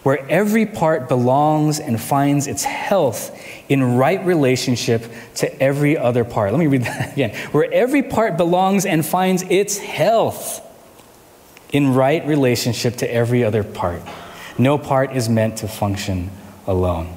where 0.04 0.24
every 0.28 0.66
part 0.66 1.08
belongs 1.08 1.80
and 1.80 1.98
finds 1.98 2.46
its 2.46 2.62
health 2.62 3.42
in 3.70 3.96
right 3.96 4.24
relationship 4.26 5.02
to 5.34 5.62
every 5.62 5.96
other 5.96 6.24
part. 6.24 6.52
Let 6.52 6.58
me 6.58 6.66
read 6.66 6.82
that 6.82 7.12
again. 7.14 7.34
Where 7.52 7.72
every 7.72 8.02
part 8.02 8.36
belongs 8.36 8.84
and 8.84 9.04
finds 9.04 9.42
its 9.44 9.78
health 9.78 10.60
in 11.72 11.94
right 11.94 12.24
relationship 12.26 12.96
to 12.96 13.12
every 13.12 13.42
other 13.42 13.64
part. 13.64 14.02
No 14.58 14.76
part 14.76 15.16
is 15.16 15.28
meant 15.28 15.58
to 15.58 15.68
function 15.68 16.30
alone. 16.66 17.12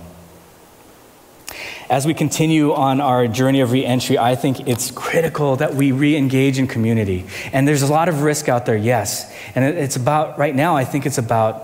As 1.89 2.05
we 2.05 2.13
continue 2.13 2.73
on 2.73 2.99
our 2.99 3.27
journey 3.27 3.61
of 3.61 3.71
reentry, 3.71 4.17
I 4.17 4.35
think 4.35 4.67
it's 4.67 4.91
critical 4.91 5.55
that 5.55 5.73
we 5.73 5.93
re 5.93 6.17
engage 6.17 6.59
in 6.59 6.67
community. 6.67 7.25
And 7.53 7.65
there's 7.65 7.81
a 7.81 7.87
lot 7.87 8.09
of 8.09 8.23
risk 8.23 8.49
out 8.49 8.65
there, 8.65 8.75
yes. 8.75 9.33
And 9.55 9.63
it's 9.63 9.95
about, 9.95 10.37
right 10.37 10.53
now, 10.53 10.75
I 10.75 10.83
think 10.83 11.05
it's 11.05 11.17
about 11.17 11.63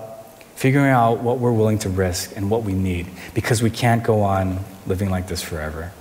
figuring 0.55 0.91
out 0.91 1.19
what 1.19 1.39
we're 1.39 1.51
willing 1.51 1.79
to 1.79 1.89
risk 1.89 2.31
and 2.37 2.49
what 2.49 2.63
we 2.63 2.71
need 2.71 3.07
because 3.33 3.61
we 3.61 3.69
can't 3.69 4.01
go 4.01 4.21
on 4.21 4.63
living 4.87 5.09
like 5.09 5.27
this 5.27 5.41
forever. 5.41 5.91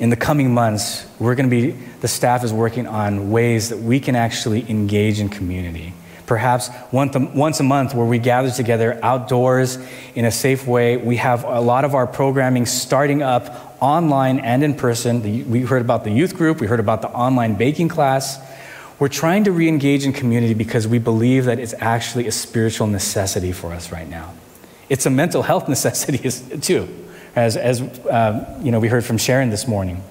In 0.00 0.10
the 0.10 0.16
coming 0.16 0.52
months, 0.52 1.06
we're 1.20 1.36
going 1.36 1.48
to 1.48 1.50
be, 1.50 1.70
the 2.00 2.08
staff 2.08 2.42
is 2.42 2.52
working 2.52 2.88
on 2.88 3.30
ways 3.30 3.68
that 3.68 3.78
we 3.78 4.00
can 4.00 4.16
actually 4.16 4.68
engage 4.68 5.20
in 5.20 5.28
community 5.28 5.94
perhaps 6.26 6.70
once 6.90 7.60
a 7.60 7.62
month 7.62 7.94
where 7.94 8.06
we 8.06 8.18
gather 8.18 8.50
together 8.50 8.98
outdoors 9.02 9.78
in 10.14 10.24
a 10.24 10.30
safe 10.30 10.66
way. 10.66 10.96
We 10.96 11.16
have 11.16 11.44
a 11.44 11.60
lot 11.60 11.84
of 11.84 11.94
our 11.94 12.06
programming 12.06 12.66
starting 12.66 13.22
up 13.22 13.76
online 13.80 14.40
and 14.40 14.64
in 14.64 14.74
person. 14.74 15.22
We 15.50 15.62
heard 15.62 15.82
about 15.82 16.04
the 16.04 16.10
youth 16.10 16.36
group, 16.36 16.60
we 16.60 16.66
heard 16.66 16.80
about 16.80 17.02
the 17.02 17.08
online 17.08 17.54
baking 17.54 17.88
class. 17.88 18.38
We're 18.98 19.08
trying 19.08 19.44
to 19.44 19.52
re 19.52 19.68
engage 19.68 20.06
in 20.06 20.12
community 20.12 20.54
because 20.54 20.88
we 20.88 20.98
believe 20.98 21.44
that 21.44 21.58
it's 21.58 21.74
actually 21.78 22.26
a 22.26 22.32
spiritual 22.32 22.86
necessity 22.86 23.52
for 23.52 23.72
us 23.72 23.92
right 23.92 24.08
now. 24.08 24.32
It's 24.88 25.06
a 25.06 25.10
mental 25.10 25.42
health 25.42 25.68
necessity 25.68 26.28
too, 26.60 26.88
as, 27.34 27.56
as 27.56 27.82
uh, 27.82 28.58
you 28.62 28.72
know, 28.72 28.80
we 28.80 28.88
heard 28.88 29.04
from 29.04 29.18
Sharon 29.18 29.50
this 29.50 29.68
morning. 29.68 30.02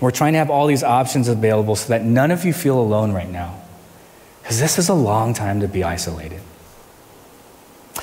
We're 0.00 0.10
trying 0.10 0.32
to 0.32 0.38
have 0.38 0.50
all 0.50 0.66
these 0.66 0.82
options 0.82 1.28
available 1.28 1.76
so 1.76 1.88
that 1.88 2.04
none 2.04 2.30
of 2.30 2.44
you 2.44 2.52
feel 2.52 2.78
alone 2.78 3.12
right 3.12 3.30
now. 3.30 3.60
Because 4.44 4.60
this 4.60 4.78
is 4.78 4.90
a 4.90 4.94
long 4.94 5.32
time 5.32 5.60
to 5.60 5.68
be 5.68 5.82
isolated. 5.82 6.42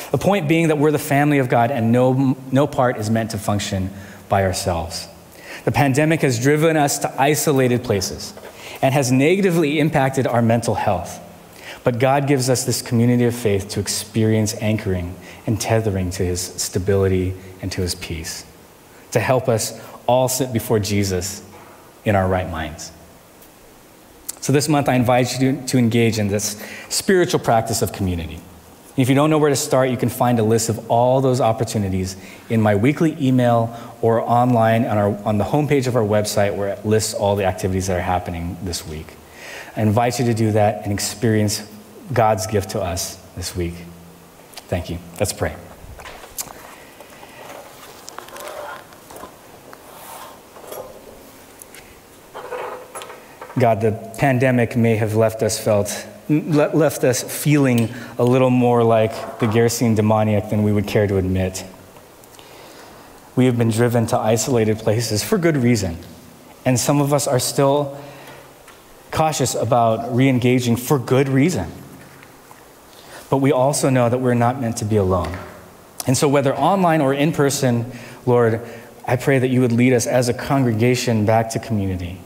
The 0.09 0.17
point 0.17 0.49
being 0.49 0.69
that 0.69 0.79
we're 0.79 0.91
the 0.91 0.97
family 0.97 1.37
of 1.37 1.49
God 1.49 1.69
and 1.69 1.91
no, 1.91 2.35
no 2.51 2.65
part 2.65 2.97
is 2.97 3.11
meant 3.11 3.31
to 3.31 3.37
function 3.37 3.91
by 4.27 4.43
ourselves. 4.43 5.07
The 5.65 5.71
pandemic 5.71 6.21
has 6.21 6.39
driven 6.41 6.77
us 6.77 6.97
to 6.99 7.21
isolated 7.21 7.83
places 7.83 8.33
and 8.81 8.91
has 8.91 9.11
negatively 9.11 9.79
impacted 9.79 10.25
our 10.25 10.41
mental 10.41 10.73
health. 10.73 11.19
But 11.83 11.99
God 11.99 12.27
gives 12.27 12.49
us 12.49 12.65
this 12.65 12.81
community 12.81 13.25
of 13.25 13.35
faith 13.35 13.69
to 13.69 13.79
experience 13.79 14.55
anchoring 14.55 15.15
and 15.45 15.61
tethering 15.61 16.09
to 16.11 16.25
his 16.25 16.41
stability 16.41 17.35
and 17.61 17.71
to 17.71 17.81
his 17.81 17.93
peace, 17.93 18.45
to 19.11 19.19
help 19.19 19.47
us 19.47 19.79
all 20.07 20.27
sit 20.27 20.51
before 20.51 20.79
Jesus 20.79 21.43
in 22.03 22.15
our 22.15 22.27
right 22.27 22.49
minds. 22.49 22.91
So 24.41 24.51
this 24.51 24.67
month, 24.67 24.89
I 24.89 24.95
invite 24.95 25.39
you 25.39 25.53
to, 25.53 25.67
to 25.67 25.77
engage 25.77 26.19
in 26.19 26.27
this 26.27 26.61
spiritual 26.89 27.39
practice 27.39 27.81
of 27.81 27.93
community. 27.93 28.39
If 28.97 29.07
you 29.07 29.15
don't 29.15 29.29
know 29.29 29.37
where 29.37 29.49
to 29.49 29.55
start, 29.55 29.89
you 29.89 29.97
can 29.97 30.09
find 30.09 30.37
a 30.39 30.43
list 30.43 30.67
of 30.67 30.91
all 30.91 31.21
those 31.21 31.39
opportunities 31.39 32.17
in 32.49 32.61
my 32.61 32.75
weekly 32.75 33.15
email 33.21 33.75
or 34.01 34.19
online 34.19 34.85
on, 34.85 34.97
our, 34.97 35.17
on 35.23 35.37
the 35.37 35.45
homepage 35.45 35.87
of 35.87 35.95
our 35.95 36.03
website 36.03 36.55
where 36.55 36.69
it 36.69 36.85
lists 36.85 37.13
all 37.13 37.35
the 37.35 37.45
activities 37.45 37.87
that 37.87 37.97
are 37.97 38.01
happening 38.01 38.57
this 38.63 38.85
week. 38.85 39.15
I 39.77 39.81
invite 39.81 40.19
you 40.19 40.25
to 40.25 40.33
do 40.33 40.51
that 40.51 40.83
and 40.83 40.91
experience 40.91 41.65
God's 42.11 42.47
gift 42.47 42.71
to 42.71 42.81
us 42.81 43.15
this 43.35 43.55
week. 43.55 43.75
Thank 44.67 44.89
you. 44.89 44.97
Let's 45.19 45.33
pray. 45.33 45.55
God, 53.59 53.81
the 53.81 53.91
pandemic 54.17 54.77
may 54.77 54.95
have 54.95 55.15
left 55.15 55.43
us 55.43 55.59
felt 55.59 56.07
left 56.29 57.03
us 57.03 57.23
feeling 57.43 57.89
a 58.17 58.23
little 58.23 58.49
more 58.49 58.83
like 58.83 59.39
the 59.39 59.47
Gerasene 59.47 59.95
demoniac 59.95 60.49
than 60.49 60.63
we 60.63 60.71
would 60.71 60.87
care 60.87 61.05
to 61.07 61.17
admit. 61.17 61.65
We 63.35 63.45
have 63.45 63.57
been 63.57 63.69
driven 63.69 64.05
to 64.07 64.17
isolated 64.17 64.79
places 64.79 65.23
for 65.23 65.37
good 65.37 65.57
reason. 65.57 65.97
And 66.63 66.79
some 66.79 67.01
of 67.01 67.11
us 67.11 67.27
are 67.27 67.39
still 67.39 67.97
cautious 69.09 69.55
about 69.55 70.15
re 70.15 70.29
engaging 70.29 70.77
for 70.77 70.99
good 70.99 71.27
reason. 71.27 71.69
But 73.29 73.37
we 73.37 73.51
also 73.51 73.89
know 73.89 74.07
that 74.07 74.19
we're 74.19 74.33
not 74.33 74.61
meant 74.61 74.77
to 74.77 74.85
be 74.85 74.97
alone. 74.97 75.37
And 76.07 76.17
so, 76.17 76.27
whether 76.27 76.55
online 76.55 77.01
or 77.01 77.13
in 77.13 77.31
person, 77.31 77.91
Lord, 78.25 78.61
I 79.07 79.15
pray 79.15 79.39
that 79.39 79.47
you 79.47 79.61
would 79.61 79.71
lead 79.71 79.93
us 79.93 80.07
as 80.07 80.29
a 80.29 80.33
congregation 80.33 81.25
back 81.25 81.49
to 81.51 81.59
community 81.59 82.19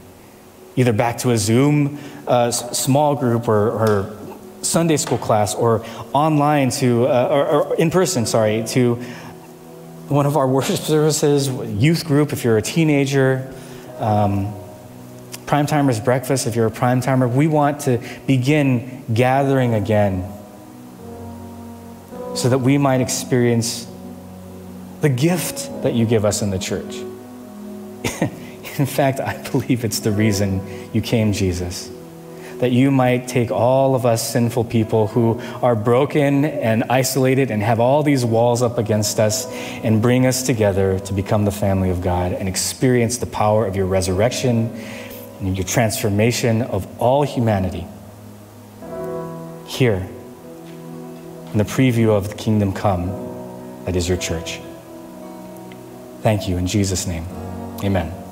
either 0.75 0.93
back 0.93 1.17
to 1.19 1.31
a 1.31 1.37
Zoom 1.37 1.99
uh, 2.27 2.51
small 2.51 3.15
group 3.15 3.47
or, 3.47 3.69
or, 3.69 4.17
Sunday 4.61 4.97
school 4.97 5.19
class 5.19 5.53
or 5.53 5.85
online 6.11 6.71
to, 6.71 7.05
uh, 7.05 7.27
or, 7.29 7.47
or, 7.47 7.75
in 7.75 7.91
person, 7.91 8.25
sorry, 8.25 8.63
to 8.65 8.95
one 10.07 10.25
of 10.25 10.35
our 10.35 10.47
worship 10.47 10.77
services, 10.77 11.47
youth 11.47 12.03
group 12.03 12.33
if 12.33 12.43
you're 12.43 12.57
a 12.57 12.63
teenager, 12.63 13.53
um, 13.99 14.51
Prime 15.45 15.67
Timers 15.67 15.99
Breakfast, 15.99 16.47
if 16.47 16.55
you're 16.55 16.65
a 16.65 16.71
prime 16.71 16.99
timer, 16.99 17.27
we 17.27 17.45
want 17.45 17.81
to 17.81 18.01
begin 18.25 19.03
gathering 19.13 19.75
again 19.75 20.27
so 22.35 22.49
that 22.49 22.59
we 22.59 22.79
might 22.79 23.01
experience 23.01 23.87
the 25.01 25.09
gift 25.09 25.83
that 25.83 25.93
you 25.93 26.05
give 26.05 26.25
us 26.25 26.41
in 26.41 26.49
the 26.49 26.59
church. 26.59 26.95
in 28.79 28.85
fact, 28.85 29.19
I 29.19 29.41
believe 29.51 29.83
it's 29.83 29.99
the 29.99 30.11
reason 30.11 30.61
you 30.93 31.01
came, 31.01 31.33
Jesus 31.33 31.91
that 32.59 32.71
you 32.71 32.89
might 32.89 33.27
take 33.27 33.51
all 33.51 33.95
of 33.95 34.05
us 34.05 34.31
sinful 34.31 34.63
people 34.63 35.07
who 35.07 35.39
are 35.61 35.75
broken 35.75 36.45
and 36.45 36.83
isolated 36.89 37.51
and 37.51 37.61
have 37.61 37.79
all 37.79 38.03
these 38.03 38.23
walls 38.23 38.61
up 38.61 38.77
against 38.77 39.19
us 39.19 39.45
and 39.83 40.01
bring 40.01 40.25
us 40.25 40.43
together 40.43 40.99
to 40.99 41.13
become 41.13 41.45
the 41.45 41.51
family 41.51 41.89
of 41.89 42.01
God 42.01 42.31
and 42.31 42.47
experience 42.47 43.17
the 43.17 43.25
power 43.25 43.65
of 43.65 43.75
your 43.75 43.85
resurrection 43.85 44.69
and 45.39 45.57
your 45.57 45.65
transformation 45.65 46.61
of 46.61 46.87
all 47.01 47.23
humanity. 47.23 47.85
Here, 49.67 50.07
in 51.51 51.57
the 51.57 51.65
preview 51.65 52.09
of 52.09 52.29
the 52.29 52.35
kingdom 52.35 52.71
come, 52.71 53.07
that 53.85 53.95
is 53.95 54.07
your 54.07 54.17
church. 54.17 54.59
Thank 56.21 56.47
you 56.47 56.57
in 56.57 56.67
Jesus' 56.67 57.05
name. 57.05 57.25
Amen. 57.83 58.24